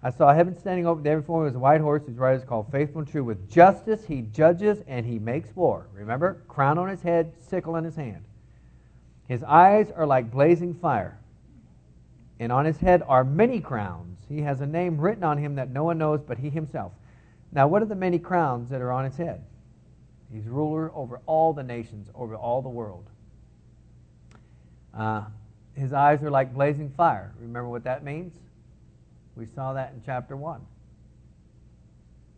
I 0.03 0.11
saw 0.11 0.33
heaven 0.33 0.55
standing 0.55 0.87
over 0.87 1.03
there 1.03 1.21
before 1.21 1.41
me 1.41 1.47
was 1.47 1.57
a 1.57 1.59
white 1.59 1.81
horse 1.81 2.03
whose 2.07 2.19
rider 2.19 2.37
is 2.37 2.45
called 2.45 2.71
Faithful 2.71 3.01
and 3.01 3.11
True. 3.11 3.25
With 3.25 3.51
justice 3.51 4.05
he 4.05 4.21
judges 4.21 4.83
and 4.87 5.05
he 5.05 5.19
makes 5.19 5.57
war. 5.57 5.89
Remember? 5.93 6.43
Crown 6.47 6.79
on 6.79 6.89
his 6.89 7.03
head, 7.03 7.33
sickle 7.41 7.77
in 7.77 7.85
his 7.85 7.97
hand. 7.97 8.25
His 9.29 9.43
eyes 9.43 9.91
are 9.91 10.07
like 10.07 10.31
blazing 10.31 10.75
fire. 10.75 11.19
And 12.39 12.53
on 12.53 12.65
his 12.65 12.79
head 12.79 13.03
are 13.07 13.25
many 13.25 13.61
crowns. 13.61 14.19
He 14.29 14.43
has 14.43 14.61
a 14.61 14.67
name 14.67 15.01
written 15.01 15.25
on 15.25 15.39
him 15.39 15.55
that 15.55 15.71
no 15.71 15.85
one 15.85 15.99
knows 15.99 16.21
but 16.23 16.39
he 16.39 16.51
himself. 16.51 16.93
Now, 17.53 17.69
what 17.69 17.83
are 17.83 17.87
the 17.87 17.95
many 17.95 18.19
crowns 18.19 18.71
that 18.71 18.81
are 18.81 18.91
on 18.91 19.05
his 19.05 19.17
head? 19.17 19.45
He's 20.33 20.47
ruler 20.47 20.91
over 20.95 21.21
all 21.27 21.53
the 21.53 21.63
nations, 21.63 22.09
over 22.15 22.35
all 22.35 22.61
the 22.61 22.69
world. 22.69 23.09
Uh, 24.93 25.23
his 25.75 25.93
eyes 25.93 26.23
are 26.23 26.31
like 26.31 26.53
blazing 26.53 26.91
fire. 26.97 27.33
Remember 27.39 27.69
what 27.69 27.85
that 27.85 28.05
means? 28.05 28.35
We 29.37 29.47
saw 29.47 29.73
that 29.75 29.93
in 29.93 30.03
chapter 30.05 30.37
1. 30.37 30.61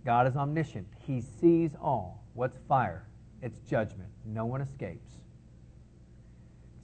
God 0.04 0.26
is 0.26 0.36
omniscient. 0.36 0.86
He 1.06 1.20
sees 1.20 1.72
all. 1.80 2.22
What's 2.34 2.58
fire? 2.68 3.06
It's 3.42 3.58
judgment. 3.68 4.10
No 4.24 4.46
one 4.46 4.60
escapes. 4.60 5.12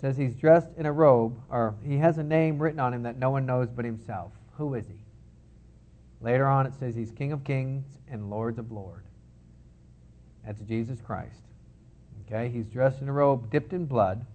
Says 0.02 0.16
he's 0.16 0.34
dressed 0.34 0.66
in 0.76 0.84
a 0.84 0.92
robe, 0.92 1.38
or 1.48 1.76
he 1.84 1.96
has 1.98 2.18
a 2.18 2.24
name 2.24 2.58
written 2.58 2.80
on 2.80 2.92
him 2.92 3.04
that 3.04 3.16
no 3.16 3.30
one 3.30 3.46
knows 3.46 3.68
but 3.70 3.84
himself. 3.84 4.32
Who 4.58 4.74
is 4.74 4.84
he? 4.88 4.98
Later 6.20 6.48
on, 6.48 6.66
it 6.66 6.74
says 6.74 6.96
he's 6.96 7.12
King 7.12 7.30
of 7.30 7.44
Kings 7.44 7.84
and 8.10 8.28
Lords 8.28 8.58
of 8.58 8.72
Lords. 8.72 9.06
That's 10.44 10.60
Jesus 10.62 11.00
Christ. 11.00 11.38
Okay, 12.26 12.48
he's 12.48 12.66
dressed 12.66 13.00
in 13.00 13.08
a 13.08 13.12
robe 13.12 13.48
dipped 13.48 13.72
in 13.72 13.86
blood 13.86 14.26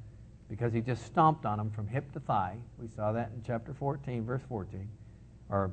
because 0.50 0.72
he 0.72 0.80
just 0.80 1.06
stomped 1.06 1.46
on 1.46 1.60
him 1.60 1.70
from 1.70 1.86
hip 1.86 2.14
to 2.14 2.22
thigh. 2.22 2.56
We 2.80 2.88
saw 2.88 3.12
that 3.12 3.32
in 3.36 3.44
chapter 3.46 3.74
14, 3.74 4.24
verse 4.24 4.42
14, 4.48 4.88
or 5.50 5.72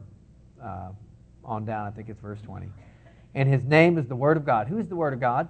uh, 0.61 0.88
on 1.44 1.64
down, 1.64 1.87
I 1.87 1.90
think 1.92 2.09
it's 2.09 2.20
verse 2.20 2.40
20. 2.42 2.66
And 3.37 3.48
his 3.48 3.62
name 3.62 3.96
is 3.98 4.07
the 4.09 4.16
Word 4.16 4.37
of 4.37 4.44
God. 4.44 4.66
Who's 4.66 4.88
the 4.88 4.96
Word 4.96 5.12
of 5.12 5.20
God? 5.20 5.48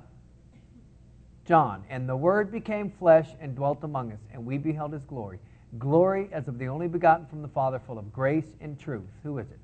John. 1.46 1.84
And 1.90 2.08
the 2.08 2.16
Word 2.16 2.50
became 2.50 2.90
flesh 2.90 3.28
and 3.40 3.54
dwelt 3.54 3.82
among 3.82 4.12
us, 4.12 4.20
and 4.32 4.44
we 4.44 4.58
beheld 4.58 4.92
his 4.92 5.04
glory. 5.04 5.38
Glory 5.78 6.28
as 6.32 6.48
of 6.48 6.58
the 6.58 6.68
only 6.68 6.88
begotten 6.88 7.26
from 7.26 7.42
the 7.42 7.48
Father, 7.48 7.80
full 7.86 7.98
of 7.98 8.12
grace 8.12 8.46
and 8.60 8.78
truth. 8.78 9.08
Who 9.22 9.38
is 9.38 9.46
it? 9.50 9.60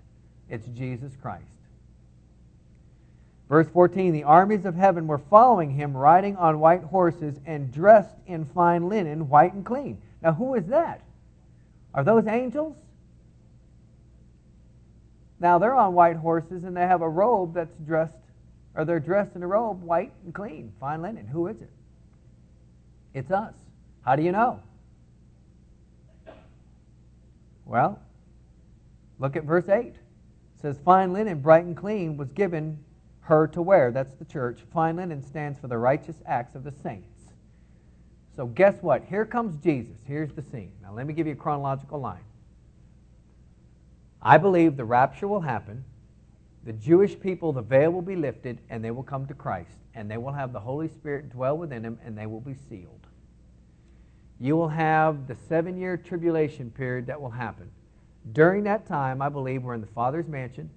It's 0.48 0.66
Jesus 0.68 1.12
Christ. 1.22 1.44
Verse 3.48 3.68
14 3.68 4.12
The 4.12 4.24
armies 4.24 4.64
of 4.64 4.74
heaven 4.74 5.06
were 5.06 5.18
following 5.18 5.70
him, 5.72 5.96
riding 5.96 6.36
on 6.36 6.60
white 6.60 6.84
horses 6.84 7.34
and 7.46 7.72
dressed 7.72 8.16
in 8.26 8.44
fine 8.46 8.88
linen, 8.88 9.28
white 9.28 9.52
and 9.52 9.64
clean. 9.64 9.98
Now, 10.22 10.32
who 10.32 10.54
is 10.54 10.66
that? 10.66 11.00
Are 11.92 12.04
those 12.04 12.26
angels? 12.26 12.76
Now, 15.40 15.58
they're 15.58 15.74
on 15.74 15.94
white 15.94 16.16
horses 16.16 16.64
and 16.64 16.76
they 16.76 16.82
have 16.82 17.02
a 17.02 17.08
robe 17.08 17.54
that's 17.54 17.76
dressed, 17.86 18.18
or 18.80 18.86
they're 18.86 18.98
dressed 18.98 19.36
in 19.36 19.42
a 19.42 19.46
robe, 19.46 19.82
white 19.82 20.10
and 20.24 20.32
clean, 20.32 20.72
fine 20.80 21.02
linen. 21.02 21.26
Who 21.26 21.48
is 21.48 21.60
it? 21.60 21.68
It's 23.12 23.30
us. 23.30 23.52
How 24.06 24.16
do 24.16 24.22
you 24.22 24.32
know? 24.32 24.62
Well, 27.66 28.00
look 29.18 29.36
at 29.36 29.44
verse 29.44 29.68
8. 29.68 29.88
It 29.88 29.96
says, 30.62 30.78
Fine 30.82 31.12
linen, 31.12 31.40
bright 31.40 31.66
and 31.66 31.76
clean, 31.76 32.16
was 32.16 32.32
given 32.32 32.82
her 33.20 33.46
to 33.48 33.60
wear. 33.60 33.90
That's 33.90 34.14
the 34.14 34.24
church. 34.24 34.60
Fine 34.72 34.96
linen 34.96 35.22
stands 35.22 35.58
for 35.58 35.68
the 35.68 35.76
righteous 35.76 36.16
acts 36.24 36.54
of 36.54 36.64
the 36.64 36.72
saints. 36.72 37.06
So, 38.34 38.46
guess 38.46 38.76
what? 38.80 39.04
Here 39.04 39.26
comes 39.26 39.62
Jesus. 39.62 39.98
Here's 40.06 40.32
the 40.32 40.40
scene. 40.40 40.72
Now, 40.82 40.94
let 40.94 41.06
me 41.06 41.12
give 41.12 41.26
you 41.26 41.34
a 41.34 41.36
chronological 41.36 42.00
line. 42.00 42.24
I 44.22 44.38
believe 44.38 44.78
the 44.78 44.86
rapture 44.86 45.28
will 45.28 45.42
happen. 45.42 45.84
The 46.64 46.72
Jewish 46.72 47.18
people, 47.18 47.52
the 47.52 47.62
veil 47.62 47.90
will 47.90 48.02
be 48.02 48.16
lifted, 48.16 48.58
and 48.68 48.84
they 48.84 48.90
will 48.90 49.02
come 49.02 49.26
to 49.26 49.34
Christ. 49.34 49.78
And 49.94 50.10
they 50.10 50.18
will 50.18 50.32
have 50.32 50.52
the 50.52 50.60
Holy 50.60 50.88
Spirit 50.88 51.30
dwell 51.30 51.56
within 51.56 51.82
them, 51.82 51.98
and 52.04 52.16
they 52.16 52.26
will 52.26 52.40
be 52.40 52.54
sealed. 52.68 53.06
You 54.38 54.56
will 54.56 54.68
have 54.68 55.26
the 55.26 55.36
seven 55.48 55.78
year 55.78 55.96
tribulation 55.96 56.70
period 56.70 57.06
that 57.06 57.20
will 57.20 57.30
happen. 57.30 57.70
During 58.32 58.64
that 58.64 58.86
time, 58.86 59.22
I 59.22 59.28
believe 59.28 59.62
we're 59.62 59.74
in 59.74 59.80
the 59.80 59.86
Father's 59.88 60.28
mansion. 60.28 60.70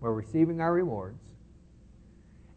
We're 0.00 0.12
receiving 0.12 0.60
our 0.60 0.72
rewards. 0.72 1.22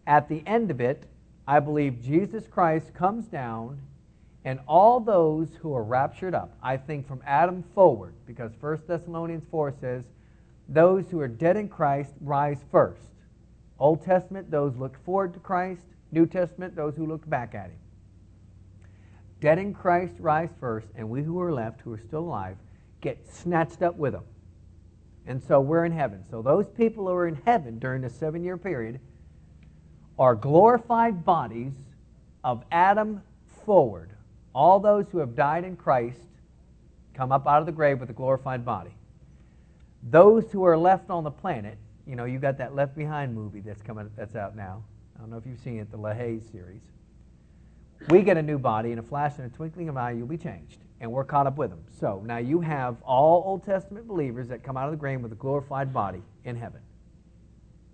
At 0.08 0.30
the 0.30 0.44
end 0.46 0.72
of 0.72 0.82
it, 0.82 1.04
I 1.48 1.60
believe 1.60 2.02
Jesus 2.02 2.48
Christ 2.48 2.94
comes 2.94 3.26
down 3.26 3.80
and 4.46 4.60
all 4.68 5.00
those 5.00 5.50
who 5.62 5.74
are 5.74 5.84
raptured 5.84 6.36
up, 6.36 6.56
I 6.62 6.78
think 6.78 7.08
from 7.08 7.22
Adam 7.26 7.64
forward, 7.74 8.14
because 8.28 8.52
1 8.60 8.82
Thessalonians 8.88 9.44
4 9.50 9.74
says, 9.82 10.04
those 10.68 11.10
who 11.10 11.20
are 11.20 11.28
dead 11.28 11.58
in 11.58 11.70
Christ 11.70 12.14
rise 12.22 12.64
first. 12.72 13.02
Old 13.78 14.04
Testament, 14.04 14.50
those 14.50 14.76
look 14.78 15.04
forward 15.04 15.34
to 15.34 15.40
Christ. 15.40 15.82
New 16.12 16.26
Testament, 16.26 16.76
those 16.76 16.96
who 16.96 17.06
look 17.06 17.28
back 17.30 17.56
at 17.56 17.70
him. 17.70 17.80
Dead 19.42 19.58
in 19.60 19.74
Christ 19.74 20.16
rise 20.20 20.50
first, 20.60 20.88
and 20.96 21.10
we 21.10 21.22
who 21.22 21.40
are 21.42 21.52
left, 21.52 21.82
who 21.82 21.94
are 21.94 22.00
still 22.00 22.22
alive, 22.22 22.58
get 23.02 23.28
snatched 23.28 23.82
up 23.84 23.96
with 23.96 24.14
them. 24.14 24.24
And 25.28 25.44
so 25.44 25.60
we're 25.60 25.86
in 25.86 25.92
heaven. 25.92 26.24
So 26.30 26.42
those 26.42 26.70
people 26.70 27.08
who 27.08 27.14
are 27.14 27.28
in 27.28 27.42
heaven 27.46 27.80
during 27.80 28.02
the 28.02 28.10
seven 28.10 28.44
year 28.44 28.58
period 28.58 29.00
are 30.18 30.36
glorified 30.36 31.26
bodies 31.26 31.74
of 32.44 32.64
Adam 32.72 33.22
forward. 33.66 34.12
All 34.54 34.80
those 34.80 35.06
who 35.12 35.18
have 35.18 35.36
died 35.36 35.64
in 35.64 35.76
Christ 35.76 36.22
come 37.14 37.32
up 37.32 37.48
out 37.48 37.60
of 37.60 37.66
the 37.66 37.72
grave 37.72 38.00
with 38.00 38.10
a 38.10 38.14
glorified 38.14 38.64
body. 38.64 38.92
Those 40.06 40.52
who 40.52 40.64
are 40.64 40.78
left 40.78 41.10
on 41.10 41.24
the 41.24 41.32
planet, 41.32 41.78
you 42.06 42.16
know, 42.16 42.26
you 42.26 42.38
got 42.38 42.60
that 42.60 42.76
Left 42.76 42.96
Behind 42.96 43.34
movie 43.34 43.62
that's 43.62 43.82
coming 43.82 44.10
that's 44.16 44.36
out 44.36 44.56
now. 44.56 44.84
I 45.16 45.20
don't 45.20 45.32
know 45.32 45.38
if 45.38 45.46
you've 45.48 45.60
seen 45.60 45.80
it, 45.80 45.92
the 45.92 45.98
LaHaye 45.98 46.52
series. 46.52 46.82
We 48.10 48.22
get 48.22 48.38
a 48.38 48.42
new 48.44 48.60
body 48.60 48.92
in 48.92 49.00
a 49.00 49.04
flash 49.04 49.34
and 49.40 49.52
a 49.52 49.56
twinkling 49.56 49.90
of 49.90 49.96
an 49.96 50.04
eye, 50.04 50.12
you'll 50.12 50.28
be 50.28 50.38
changed. 50.38 50.78
And 51.02 51.12
we're 51.12 51.24
caught 51.24 51.48
up 51.48 51.58
with 51.58 51.72
them. 51.72 51.84
So 52.00 52.22
now 52.26 52.38
you 52.38 52.62
have 52.62 53.02
all 53.02 53.44
Old 53.46 53.64
Testament 53.64 54.08
believers 54.08 54.48
that 54.50 54.64
come 54.64 54.78
out 54.78 54.86
of 54.86 54.92
the 54.92 54.98
grave 54.98 55.22
with 55.22 55.32
a 55.32 55.36
glorified 55.36 55.92
body 55.92 56.22
in 56.44 56.56
heaven. 56.56 56.82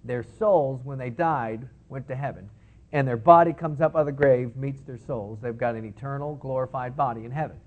Their 0.03 0.23
souls, 0.23 0.81
when 0.83 0.97
they 0.97 1.09
died, 1.09 1.67
went 1.87 2.07
to 2.09 2.15
heaven. 2.15 2.49
And 2.91 3.07
their 3.07 3.17
body 3.17 3.53
comes 3.53 3.79
up 3.79 3.95
out 3.95 4.01
of 4.01 4.05
the 4.07 4.11
grave, 4.11 4.55
meets 4.57 4.81
their 4.81 4.97
souls. 4.97 5.39
They've 5.41 5.57
got 5.57 5.75
an 5.75 5.85
eternal, 5.85 6.35
glorified 6.35 6.97
body 6.97 7.23
in 7.23 7.31
heaven. 7.31 7.57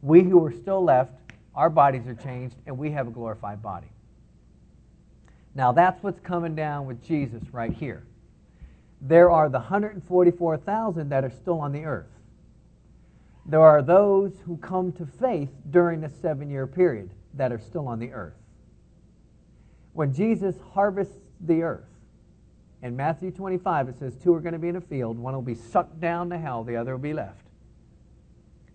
We 0.00 0.22
who 0.22 0.42
are 0.44 0.52
still 0.52 0.82
left, 0.82 1.12
our 1.54 1.70
bodies 1.70 2.06
are 2.06 2.14
changed, 2.14 2.56
and 2.66 2.78
we 2.78 2.90
have 2.92 3.06
a 3.06 3.10
glorified 3.10 3.62
body. 3.62 3.88
Now 5.54 5.72
that's 5.72 6.02
what's 6.02 6.20
coming 6.20 6.54
down 6.54 6.86
with 6.86 7.02
Jesus 7.04 7.42
right 7.52 7.72
here. 7.72 8.04
There 9.00 9.30
are 9.30 9.48
the 9.48 9.58
144,000 9.58 11.08
that 11.08 11.24
are 11.24 11.30
still 11.30 11.60
on 11.60 11.72
the 11.72 11.84
earth. 11.84 12.06
There 13.44 13.60
are 13.60 13.82
those 13.82 14.32
who 14.46 14.56
come 14.58 14.92
to 14.92 15.06
faith 15.06 15.50
during 15.70 16.00
the 16.00 16.08
seven 16.08 16.48
year 16.48 16.66
period 16.66 17.10
that 17.34 17.52
are 17.52 17.58
still 17.58 17.88
on 17.88 17.98
the 17.98 18.12
earth. 18.12 18.36
When 19.92 20.14
Jesus 20.14 20.54
harvests 20.72 21.18
the 21.40 21.62
earth, 21.62 21.84
in 22.82 22.96
Matthew 22.96 23.30
25, 23.30 23.90
it 23.90 23.98
says, 23.98 24.16
Two 24.16 24.34
are 24.34 24.40
going 24.40 24.54
to 24.54 24.58
be 24.58 24.68
in 24.68 24.76
a 24.76 24.80
field, 24.80 25.18
one 25.18 25.34
will 25.34 25.42
be 25.42 25.54
sucked 25.54 26.00
down 26.00 26.30
to 26.30 26.38
hell, 26.38 26.64
the 26.64 26.76
other 26.76 26.92
will 26.92 27.02
be 27.02 27.12
left. 27.12 27.41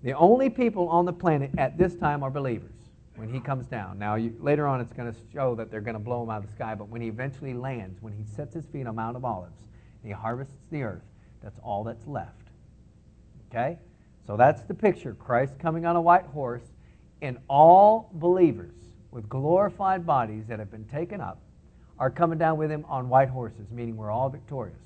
The 0.07 0.13
only 0.13 0.49
people 0.49 0.87
on 0.87 1.03
the 1.03 1.11
planet 1.11 1.51
at 1.57 1.77
this 1.77 1.93
time 1.93 2.23
are 2.23 2.31
believers 2.31 2.71
when 3.17 3.27
he 3.27 3.41
comes 3.41 3.67
down. 3.67 3.99
Now, 3.99 4.15
you, 4.15 4.33
later 4.39 4.65
on, 4.65 4.79
it's 4.79 4.93
going 4.93 5.11
to 5.11 5.19
show 5.33 5.53
that 5.55 5.69
they're 5.69 5.81
going 5.81 5.95
to 5.95 5.99
blow 5.99 6.23
him 6.23 6.29
out 6.29 6.45
of 6.45 6.49
the 6.49 6.55
sky, 6.55 6.75
but 6.75 6.87
when 6.87 7.01
he 7.01 7.09
eventually 7.09 7.53
lands, 7.53 8.01
when 8.01 8.13
he 8.13 8.23
sets 8.23 8.53
his 8.53 8.63
feet 8.67 8.87
on 8.87 8.95
Mount 8.95 9.17
of 9.17 9.25
Olives, 9.25 9.59
and 10.01 10.09
he 10.09 10.11
harvests 10.11 10.53
the 10.71 10.81
earth, 10.81 11.03
that's 11.43 11.59
all 11.61 11.83
that's 11.83 12.07
left. 12.07 12.39
Okay? 13.51 13.77
So 14.25 14.37
that's 14.37 14.61
the 14.61 14.73
picture 14.73 15.13
Christ 15.13 15.59
coming 15.59 15.85
on 15.85 15.97
a 15.97 16.01
white 16.01 16.27
horse, 16.27 16.63
and 17.21 17.37
all 17.49 18.09
believers 18.13 18.75
with 19.11 19.27
glorified 19.27 20.05
bodies 20.05 20.45
that 20.47 20.57
have 20.57 20.71
been 20.71 20.85
taken 20.85 21.19
up 21.19 21.41
are 21.99 22.09
coming 22.09 22.39
down 22.39 22.57
with 22.57 22.71
him 22.71 22.85
on 22.87 23.09
white 23.09 23.27
horses, 23.27 23.69
meaning 23.71 23.97
we're 23.97 24.11
all 24.11 24.29
victorious. 24.29 24.79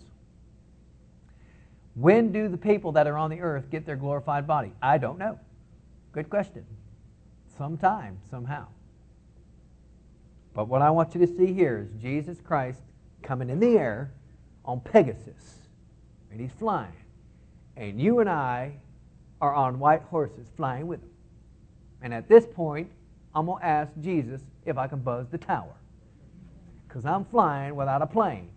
When 1.96 2.32
do 2.32 2.48
the 2.48 2.58
people 2.58 2.94
that 2.94 3.08
are 3.08 3.18
on 3.18 3.30
the 3.30 3.42
earth 3.42 3.70
get 3.70 3.86
their 3.86 3.96
glorified 3.96 4.48
body? 4.48 4.72
I 4.82 4.98
don't 4.98 5.18
know. 5.18 5.40
Good 6.14 6.30
question 6.30 6.66
sometime, 7.58 8.18
somehow. 8.30 8.66
But 10.54 10.68
what 10.68 10.82
I 10.82 10.90
want 10.90 11.14
you 11.14 11.26
to 11.26 11.28
see 11.28 11.54
here 11.54 11.78
is 11.78 12.02
Jesus 12.02 12.40
Christ 12.42 12.82
coming 13.22 13.50
in 13.50 13.60
the 13.60 13.78
air 13.78 14.12
on 14.66 14.80
Pegasus, 14.80 15.60
and 16.32 16.40
he's 16.40 16.52
flying. 16.52 16.92
And 17.78 18.02
you 18.02 18.20
and 18.20 18.30
I 18.30 18.74
are 19.40 19.54
on 19.54 19.80
white 19.80 20.02
horses 20.04 20.48
flying 20.58 20.88
with 20.88 21.02
him. 21.02 21.10
And 22.02 22.14
at 22.14 22.28
this 22.28 22.46
point, 22.46 22.90
I'm 23.34 23.46
going 23.46 23.60
to 23.60 23.66
ask 23.66 23.92
Jesus 24.02 24.42
if 24.66 24.78
I 24.78 24.88
can 24.88 25.00
buzz 25.00 25.28
the 25.30 25.38
tower. 25.38 25.76
Because 26.88 27.06
I'm 27.06 27.26
flying 27.26 27.76
without 27.76 28.02
a 28.02 28.08
plane. 28.08 28.50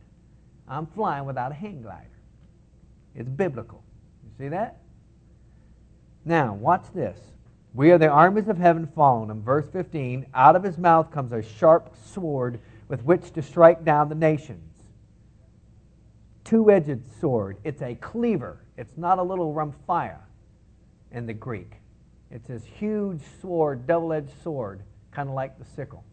I'm 0.66 0.86
flying 0.86 1.24
without 1.26 1.52
a 1.52 1.54
hang 1.54 1.82
glider. 1.82 2.08
It's 3.14 3.28
biblical. 3.28 3.82
You 4.24 4.30
see 4.38 4.48
that? 4.48 4.78
Now, 6.24 6.54
watch 6.54 6.84
this. 6.94 7.18
We 7.74 7.90
are 7.90 7.98
the 7.98 8.08
armies 8.08 8.48
of 8.48 8.58
heaven 8.58 8.86
fallen. 8.86 9.30
In 9.30 9.42
Verse 9.42 9.68
15 9.72 10.26
Out 10.34 10.56
of 10.56 10.62
his 10.62 10.78
mouth 10.78 11.10
comes 11.10 11.32
a 11.32 11.42
sharp 11.42 11.94
sword 12.04 12.60
with 12.88 13.04
which 13.04 13.32
to 13.32 13.42
strike 13.42 13.84
down 13.84 14.08
the 14.08 14.14
nations. 14.14 14.70
Two 16.44 16.70
edged 16.70 17.02
sword. 17.20 17.58
It's 17.64 17.82
a 17.82 17.94
cleaver. 17.96 18.60
It's 18.76 18.96
not 18.96 19.18
a 19.18 19.22
little 19.22 19.54
rhomphaia 19.54 20.18
in 21.10 21.26
the 21.26 21.32
Greek. 21.32 21.74
It's 22.30 22.48
this 22.48 22.64
huge 22.64 23.20
sword, 23.40 23.86
double 23.86 24.12
edged 24.12 24.32
sword, 24.42 24.82
kind 25.10 25.28
of 25.28 25.34
like 25.34 25.58
the 25.58 25.64
sickle. 25.64 26.04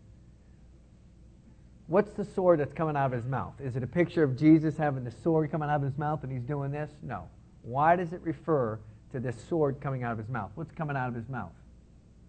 What's 1.91 2.13
the 2.13 2.25
sword 2.25 2.59
that's 2.59 2.73
coming 2.73 2.95
out 2.95 3.07
of 3.07 3.11
his 3.11 3.25
mouth? 3.25 3.53
Is 3.59 3.75
it 3.75 3.83
a 3.83 3.87
picture 3.87 4.23
of 4.23 4.37
Jesus 4.37 4.77
having 4.77 5.03
the 5.03 5.11
sword 5.11 5.51
coming 5.51 5.69
out 5.69 5.75
of 5.75 5.81
his 5.83 5.97
mouth 5.97 6.23
and 6.23 6.31
he's 6.31 6.43
doing 6.43 6.71
this? 6.71 6.89
No. 7.03 7.27
Why 7.63 7.95
does 7.95 8.13
it 8.13 8.21
refer 8.23 8.79
to 9.11 9.19
this 9.19 9.35
sword 9.47 9.79
coming 9.81 10.03
out 10.03 10.13
of 10.13 10.17
his 10.17 10.29
mouth. 10.29 10.51
What's 10.55 10.71
coming 10.71 10.95
out 10.95 11.09
of 11.09 11.15
his 11.15 11.27
mouth? 11.29 11.51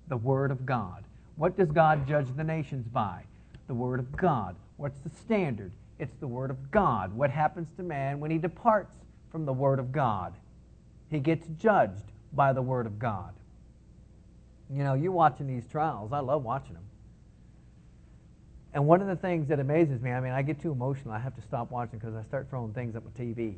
The 0.08 0.16
Word 0.16 0.50
of 0.50 0.66
God. 0.66 1.04
What 1.36 1.56
does 1.56 1.70
God 1.70 2.06
judge 2.06 2.26
the 2.36 2.44
nations 2.44 2.86
by? 2.88 3.22
The 3.68 3.74
Word 3.74 4.00
of 4.00 4.14
God. 4.16 4.56
What's 4.76 4.98
the 5.00 5.10
standard? 5.10 5.72
It's 5.98 6.14
the 6.16 6.26
Word 6.26 6.50
of 6.50 6.70
God. 6.70 7.14
What 7.14 7.30
happens 7.30 7.68
to 7.76 7.82
man 7.82 8.20
when 8.20 8.30
he 8.30 8.38
departs 8.38 8.96
from 9.30 9.46
the 9.46 9.52
Word 9.52 9.78
of 9.78 9.92
God? 9.92 10.34
He 11.08 11.20
gets 11.20 11.46
judged 11.58 12.04
by 12.32 12.52
the 12.52 12.62
Word 12.62 12.86
of 12.86 12.98
God. 12.98 13.32
You 14.70 14.82
know, 14.82 14.94
you're 14.94 15.12
watching 15.12 15.46
these 15.46 15.66
trials. 15.70 16.12
I 16.12 16.20
love 16.20 16.42
watching 16.42 16.74
them. 16.74 16.84
And 18.74 18.86
one 18.86 19.02
of 19.02 19.06
the 19.06 19.16
things 19.16 19.48
that 19.48 19.60
amazes 19.60 20.00
me, 20.00 20.10
I 20.12 20.20
mean, 20.20 20.32
I 20.32 20.42
get 20.42 20.60
too 20.60 20.72
emotional. 20.72 21.12
I 21.12 21.18
have 21.18 21.34
to 21.36 21.42
stop 21.42 21.70
watching 21.70 21.98
because 21.98 22.14
I 22.14 22.22
start 22.22 22.48
throwing 22.48 22.72
things 22.72 22.96
at 22.96 23.04
my 23.04 23.10
TV. 23.10 23.56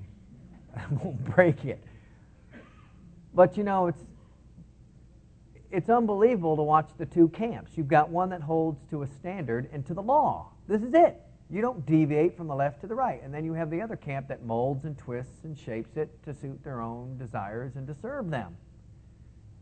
I 0.76 0.82
won't 0.90 1.24
break 1.36 1.64
it. 1.64 1.82
But 3.32 3.56
you 3.56 3.64
know, 3.64 3.86
it's 3.88 4.02
it's 5.70 5.90
unbelievable 5.90 6.56
to 6.56 6.62
watch 6.62 6.90
the 6.98 7.06
two 7.06 7.28
camps. 7.30 7.72
You've 7.76 7.88
got 7.88 8.08
one 8.08 8.30
that 8.30 8.40
holds 8.40 8.84
to 8.90 9.02
a 9.02 9.06
standard 9.06 9.68
and 9.72 9.84
to 9.86 9.94
the 9.94 10.02
law. 10.02 10.52
This 10.68 10.82
is 10.82 10.94
it. 10.94 11.20
You 11.50 11.60
don't 11.60 11.84
deviate 11.84 12.36
from 12.36 12.46
the 12.46 12.54
left 12.54 12.80
to 12.82 12.86
the 12.86 12.94
right. 12.94 13.20
And 13.22 13.34
then 13.34 13.44
you 13.44 13.52
have 13.54 13.70
the 13.70 13.80
other 13.80 13.96
camp 13.96 14.28
that 14.28 14.44
molds 14.44 14.84
and 14.84 14.96
twists 14.96 15.44
and 15.44 15.58
shapes 15.58 15.96
it 15.96 16.22
to 16.24 16.32
suit 16.32 16.62
their 16.62 16.80
own 16.80 17.18
desires 17.18 17.72
and 17.74 17.86
to 17.88 17.94
serve 17.94 18.30
them. 18.30 18.56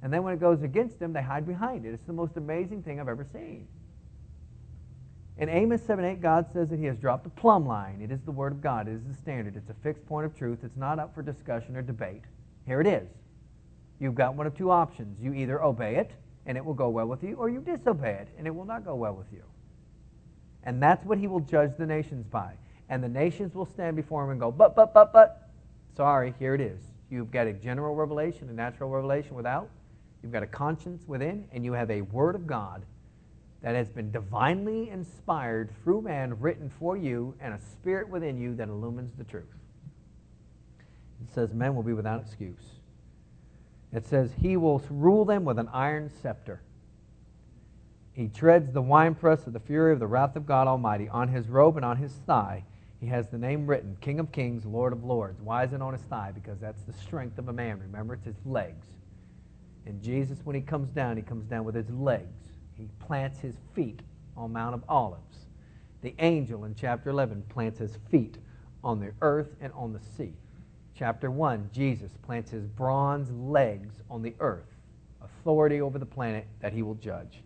And 0.03 0.13
then 0.13 0.23
when 0.23 0.35
it 0.35 0.41
goes 0.41 0.63
against 0.63 0.99
them, 0.99 1.13
they 1.13 1.23
hide 1.23 1.47
behind 1.47 1.87
it. 1.87 1.95
It's 1.95 2.05
the 2.05 2.13
most 2.13 2.37
amazing 2.37 2.83
thing 2.83 3.01
I've 3.01 3.09
ever 3.09 3.25
seen. 3.33 3.67
In 5.39 5.49
Amos 5.49 5.83
7 5.83 6.05
8, 6.05 6.21
God 6.21 6.47
says 6.53 6.69
that 6.71 6.79
He 6.79 6.85
has 6.85 6.97
dropped 6.97 7.27
a 7.27 7.31
plumb 7.31 7.67
line. 7.67 8.01
It 8.03 8.13
is 8.13 8.21
the 8.23 8.31
Word 8.31 8.53
of 8.53 8.61
God, 8.61 8.89
it 8.89 8.93
is 8.93 9.05
the 9.05 9.15
standard, 9.15 9.57
it's 9.57 9.71
a 9.71 9.75
fixed 9.83 10.07
point 10.07 10.27
of 10.27 10.37
truth, 10.37 10.61
it's 10.63 10.77
not 10.77 10.99
up 10.99 11.15
for 11.15 11.23
discussion 11.23 11.77
or 11.77 11.83
debate. 11.83 12.23
Here 12.67 12.81
it 12.81 12.87
is 12.87 13.09
you've 14.03 14.15
got 14.17 14.35
one 14.35 14.47
of 14.47 14.57
two 14.57 14.71
options. 14.71 15.23
You 15.23 15.33
either 15.33 15.63
obey 15.63 15.95
it 15.97 16.11
and 16.45 16.59
it 16.59 16.65
will 16.65 16.75
go 16.75 16.89
well 16.89 17.07
with 17.07 17.23
you, 17.23 17.37
or 17.37 17.49
you 17.49 17.61
disobey 17.61 18.15
it 18.21 18.29
and 18.37 18.47
it 18.47 18.55
will 18.55 18.65
not 18.65 18.85
go 18.85 18.97
well 18.97 19.15
with 19.15 19.29
you. 19.33 19.45
And 20.65 20.83
that's 20.83 21.05
what 21.07 21.19
he 21.19 21.29
will 21.29 21.41
judge 21.41 21.71
the 21.79 21.87
nations 21.87 22.27
by. 22.27 22.55
And 22.89 23.03
the 23.03 23.09
nations 23.09 23.55
will 23.55 23.65
stand 23.65 23.95
before 23.97 24.25
him 24.25 24.31
and 24.31 24.41
go, 24.41 24.51
but, 24.51 24.75
but, 24.75 24.93
but, 24.93 25.13
but. 25.13 25.49
Sorry, 25.97 26.35
here 26.39 26.55
it 26.55 26.61
is. 26.61 26.81
You've 27.11 27.31
got 27.31 27.47
a 27.47 27.53
general 27.53 27.95
revelation, 27.95 28.49
a 28.49 28.53
natural 28.53 28.91
revelation 28.91 29.35
without. 29.35 29.69
You've 30.23 30.33
got 30.33 30.43
a 30.43 30.49
conscience 30.49 31.07
within, 31.07 31.47
and 31.53 31.65
you 31.65 31.73
have 31.73 31.91
a 31.91 32.03
word 32.03 32.35
of 32.35 32.47
God 32.47 32.85
that 33.63 33.75
has 33.75 33.89
been 33.89 34.11
divinely 34.11 34.91
inspired 34.91 35.71
through 35.83 36.03
man, 36.03 36.39
written 36.41 36.71
for 36.79 36.97
you, 36.97 37.35
and 37.41 37.55
a 37.55 37.59
spirit 37.59 38.09
within 38.09 38.37
you 38.37 38.55
that 38.57 38.69
illumines 38.69 39.15
the 39.17 39.25
truth. 39.25 39.45
It 41.23 41.33
says 41.33 41.55
men 41.55 41.75
will 41.75 41.85
be 41.85 41.93
without 41.93 42.21
excuse. 42.21 42.81
It 43.93 44.07
says, 44.07 44.31
He 44.41 44.57
will 44.57 44.83
rule 44.91 45.25
them 45.25 45.45
with 45.45 45.59
an 45.59 45.69
iron 45.73 46.11
scepter. 46.23 46.63
He 48.13 48.29
treads 48.29 48.73
the 48.73 48.83
winepress 48.83 49.47
of 49.47 49.53
the 49.53 49.61
fury 49.61 49.93
of 49.93 50.01
the 50.01 50.07
wrath 50.07 50.37
of 50.37 50.47
God 50.47 50.67
Almighty. 50.67 51.09
On 51.09 51.29
his 51.29 51.49
robe 51.49 51.77
and 51.77 51.85
on 51.85 51.97
his 51.97 52.13
thigh, 52.27 52.65
he 53.01 53.07
has 53.07 53.29
the 53.29 53.39
name 53.39 53.67
written 53.67 53.97
King 54.01 54.21
of 54.21 54.33
Kings, 54.33 54.65
Lord 54.67 54.93
of 54.93 55.05
Lords. 55.05 55.41
Why 55.41 55.65
is 55.65 55.73
it 55.73 55.81
on 55.81 55.93
his 55.93 56.03
thigh? 56.03 56.33
Because 56.35 56.59
that's 56.59 56.83
the 56.83 56.93
strength 56.93 57.39
of 57.39 57.49
a 57.49 57.53
man. 57.53 57.81
Remember, 57.81 58.15
it's 58.15 58.27
his 58.27 58.37
legs. 58.45 58.87
And 59.87 60.03
Jesus, 60.03 60.39
when 60.45 60.55
he 60.55 60.63
comes 60.63 60.89
down, 60.91 61.17
he 61.17 61.23
comes 61.23 61.47
down 61.47 61.65
with 61.65 61.75
his 61.75 61.91
legs. 61.91 62.52
He 62.77 62.89
plants 62.99 63.39
his 63.39 63.55
feet 63.75 64.01
on 64.37 64.53
Mount 64.53 64.75
of 64.75 64.85
Olives. 64.89 65.47
The 66.03 66.15
angel 66.19 66.65
in 66.65 66.75
chapter 66.75 67.11
11 67.11 67.45
plants 67.49 67.79
his 67.79 67.97
feet 68.11 68.39
on 68.83 69.01
the 69.01 69.13
earth 69.21 69.55
and 69.61 69.73
on 69.75 69.93
the 69.93 70.01
sea. 70.17 70.33
Chapter 70.95 71.31
1, 71.31 71.71
Jesus 71.73 72.13
plants 72.23 72.51
his 72.51 72.67
bronze 72.67 73.31
legs 73.31 73.95
on 74.11 74.23
the 74.23 74.35
earth, 74.41 74.67
authority 75.23 75.81
over 75.81 75.99
the 75.99 76.07
planet 76.07 76.47
that 76.61 76.73
he 76.73 76.83
will 76.83 76.95
judge. 76.97 77.43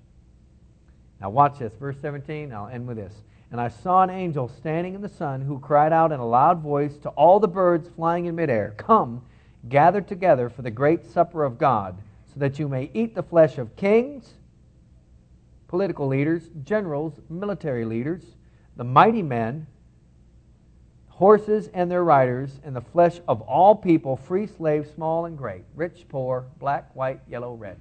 Now, 1.20 1.30
watch 1.30 1.58
this. 1.58 1.74
Verse 1.74 1.96
17, 2.00 2.52
I'll 2.52 2.68
end 2.68 2.86
with 2.86 2.96
this. 2.96 3.14
And 3.50 3.60
I 3.60 3.68
saw 3.68 4.02
an 4.02 4.10
angel 4.10 4.48
standing 4.48 4.94
in 4.94 5.00
the 5.00 5.08
sun 5.08 5.40
who 5.40 5.58
cried 5.58 5.92
out 5.92 6.12
in 6.12 6.20
a 6.20 6.26
loud 6.26 6.60
voice 6.60 6.96
to 6.98 7.10
all 7.10 7.38
the 7.38 7.48
birds 7.48 7.88
flying 7.94 8.26
in 8.26 8.34
midair 8.34 8.74
Come, 8.76 9.22
gather 9.68 10.00
together 10.00 10.48
for 10.48 10.62
the 10.62 10.70
great 10.70 11.04
supper 11.04 11.44
of 11.44 11.58
God, 11.58 11.96
so 12.26 12.40
that 12.40 12.58
you 12.58 12.68
may 12.68 12.90
eat 12.92 13.14
the 13.14 13.22
flesh 13.22 13.58
of 13.58 13.76
kings, 13.76 14.34
political 15.68 16.06
leaders, 16.06 16.50
generals, 16.64 17.20
military 17.28 17.84
leaders, 17.84 18.22
the 18.76 18.84
mighty 18.84 19.22
men 19.22 19.66
horses 21.16 21.70
and 21.72 21.90
their 21.90 22.04
riders, 22.04 22.60
and 22.62 22.76
the 22.76 22.80
flesh 22.80 23.20
of 23.26 23.40
all 23.40 23.74
people, 23.74 24.16
free, 24.16 24.46
slave, 24.46 24.86
small, 24.94 25.24
and 25.24 25.38
great, 25.38 25.64
rich, 25.74 26.04
poor, 26.10 26.44
black, 26.58 26.94
white, 26.94 27.20
yellow, 27.26 27.54
red. 27.54 27.78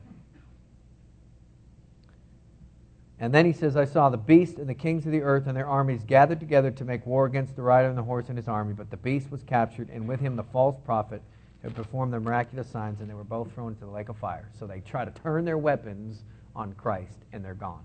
And 3.19 3.33
then 3.33 3.45
he 3.45 3.51
says, 3.51 3.75
I 3.75 3.83
saw 3.83 4.09
the 4.09 4.17
beast 4.17 4.57
and 4.57 4.69
the 4.69 4.73
kings 4.73 5.05
of 5.05 5.11
the 5.11 5.21
earth 5.21 5.47
and 5.47 5.55
their 5.55 5.67
armies 5.67 6.03
gathered 6.05 6.39
together 6.39 6.71
to 6.71 6.85
make 6.85 7.05
war 7.05 7.25
against 7.25 7.57
the 7.57 7.61
rider 7.61 7.89
and 7.89 7.97
the 7.97 8.03
horse 8.03 8.29
and 8.29 8.37
his 8.37 8.47
army. 8.47 8.73
But 8.73 8.89
the 8.89 8.97
beast 8.97 9.29
was 9.31 9.43
captured, 9.43 9.89
and 9.89 10.07
with 10.07 10.21
him 10.21 10.37
the 10.37 10.43
false 10.43 10.77
prophet 10.85 11.21
who 11.61 11.69
performed 11.71 12.13
the 12.13 12.19
miraculous 12.19 12.69
signs, 12.69 13.01
and 13.01 13.09
they 13.09 13.15
were 13.15 13.25
both 13.25 13.51
thrown 13.53 13.73
into 13.73 13.85
the 13.85 13.91
lake 13.91 14.07
of 14.07 14.17
fire. 14.17 14.47
So 14.57 14.65
they 14.65 14.79
try 14.79 15.03
to 15.03 15.11
turn 15.11 15.43
their 15.43 15.57
weapons 15.57 16.23
on 16.55 16.73
Christ, 16.73 17.17
and 17.33 17.43
they're 17.43 17.53
gone. 17.53 17.83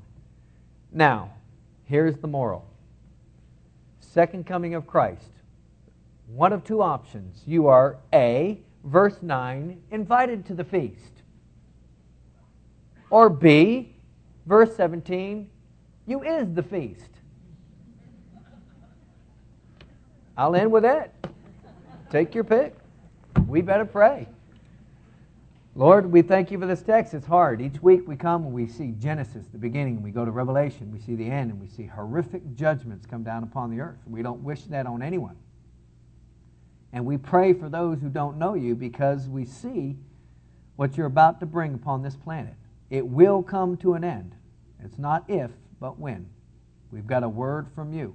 Now, 0.92 1.32
here's 1.84 2.16
the 2.16 2.28
moral 2.28 2.66
Second 4.00 4.44
coming 4.44 4.74
of 4.74 4.86
Christ. 4.86 5.30
One 6.26 6.52
of 6.52 6.64
two 6.64 6.82
options. 6.82 7.42
You 7.46 7.68
are 7.68 7.96
A, 8.12 8.58
verse 8.84 9.16
9, 9.22 9.80
invited 9.90 10.46
to 10.46 10.54
the 10.54 10.64
feast. 10.64 11.22
Or 13.08 13.28
B, 13.28 13.94
verse 14.46 14.74
17, 14.76 15.48
you 16.06 16.22
is 16.24 16.52
the 16.54 16.62
feast. 16.62 17.10
I'll 20.36 20.56
end 20.56 20.72
with 20.72 20.82
that. 20.84 21.14
Take 22.10 22.34
your 22.34 22.44
pick. 22.44 22.74
We 23.46 23.60
better 23.60 23.84
pray. 23.84 24.26
Lord, 25.80 26.12
we 26.12 26.20
thank 26.20 26.50
you 26.50 26.58
for 26.58 26.66
this 26.66 26.82
text. 26.82 27.14
It's 27.14 27.26
hard. 27.26 27.62
Each 27.62 27.80
week 27.80 28.06
we 28.06 28.14
come 28.14 28.44
and 28.44 28.52
we 28.52 28.66
see 28.66 28.92
Genesis, 28.98 29.46
the 29.50 29.56
beginning, 29.56 30.02
we 30.02 30.10
go 30.10 30.26
to 30.26 30.30
Revelation, 30.30 30.92
we 30.92 30.98
see 30.98 31.14
the 31.14 31.24
end, 31.24 31.50
and 31.50 31.58
we 31.58 31.68
see 31.68 31.86
horrific 31.86 32.54
judgments 32.54 33.06
come 33.06 33.22
down 33.22 33.44
upon 33.44 33.70
the 33.70 33.80
earth. 33.80 33.96
We 34.06 34.20
don't 34.20 34.42
wish 34.42 34.64
that 34.64 34.84
on 34.84 35.00
anyone. 35.00 35.36
And 36.92 37.06
we 37.06 37.16
pray 37.16 37.54
for 37.54 37.70
those 37.70 37.98
who 38.02 38.10
don't 38.10 38.36
know 38.36 38.52
you 38.52 38.74
because 38.74 39.26
we 39.26 39.46
see 39.46 39.96
what 40.76 40.98
you're 40.98 41.06
about 41.06 41.40
to 41.40 41.46
bring 41.46 41.72
upon 41.72 42.02
this 42.02 42.14
planet. 42.14 42.56
It 42.90 43.06
will 43.06 43.42
come 43.42 43.78
to 43.78 43.94
an 43.94 44.04
end. 44.04 44.34
It's 44.84 44.98
not 44.98 45.24
if, 45.28 45.50
but 45.80 45.98
when. 45.98 46.28
We've 46.90 47.06
got 47.06 47.22
a 47.22 47.28
word 47.30 47.68
from 47.74 47.94
you. 47.94 48.14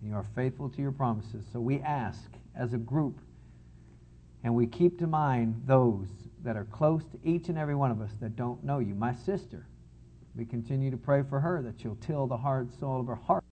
And 0.00 0.10
you 0.10 0.16
are 0.16 0.26
faithful 0.34 0.68
to 0.70 0.82
your 0.82 0.90
promises. 0.90 1.44
So 1.52 1.60
we 1.60 1.78
ask 1.82 2.32
as 2.56 2.72
a 2.72 2.78
group, 2.78 3.20
and 4.42 4.56
we 4.56 4.66
keep 4.66 4.98
to 4.98 5.06
mind 5.06 5.62
those 5.66 6.08
that 6.42 6.56
are 6.56 6.64
close 6.64 7.04
to 7.04 7.18
each 7.22 7.48
and 7.48 7.58
every 7.58 7.74
one 7.74 7.90
of 7.90 8.00
us 8.00 8.10
that 8.20 8.36
don't 8.36 8.62
know 8.64 8.78
you. 8.78 8.94
My 8.94 9.14
sister, 9.14 9.66
we 10.34 10.44
continue 10.44 10.90
to 10.90 10.96
pray 10.96 11.22
for 11.22 11.40
her 11.40 11.62
that 11.62 11.80
she'll 11.80 11.96
till 11.96 12.26
the 12.26 12.36
hard 12.36 12.72
soil 12.78 13.00
of 13.00 13.06
her 13.06 13.14
heart. 13.16 13.44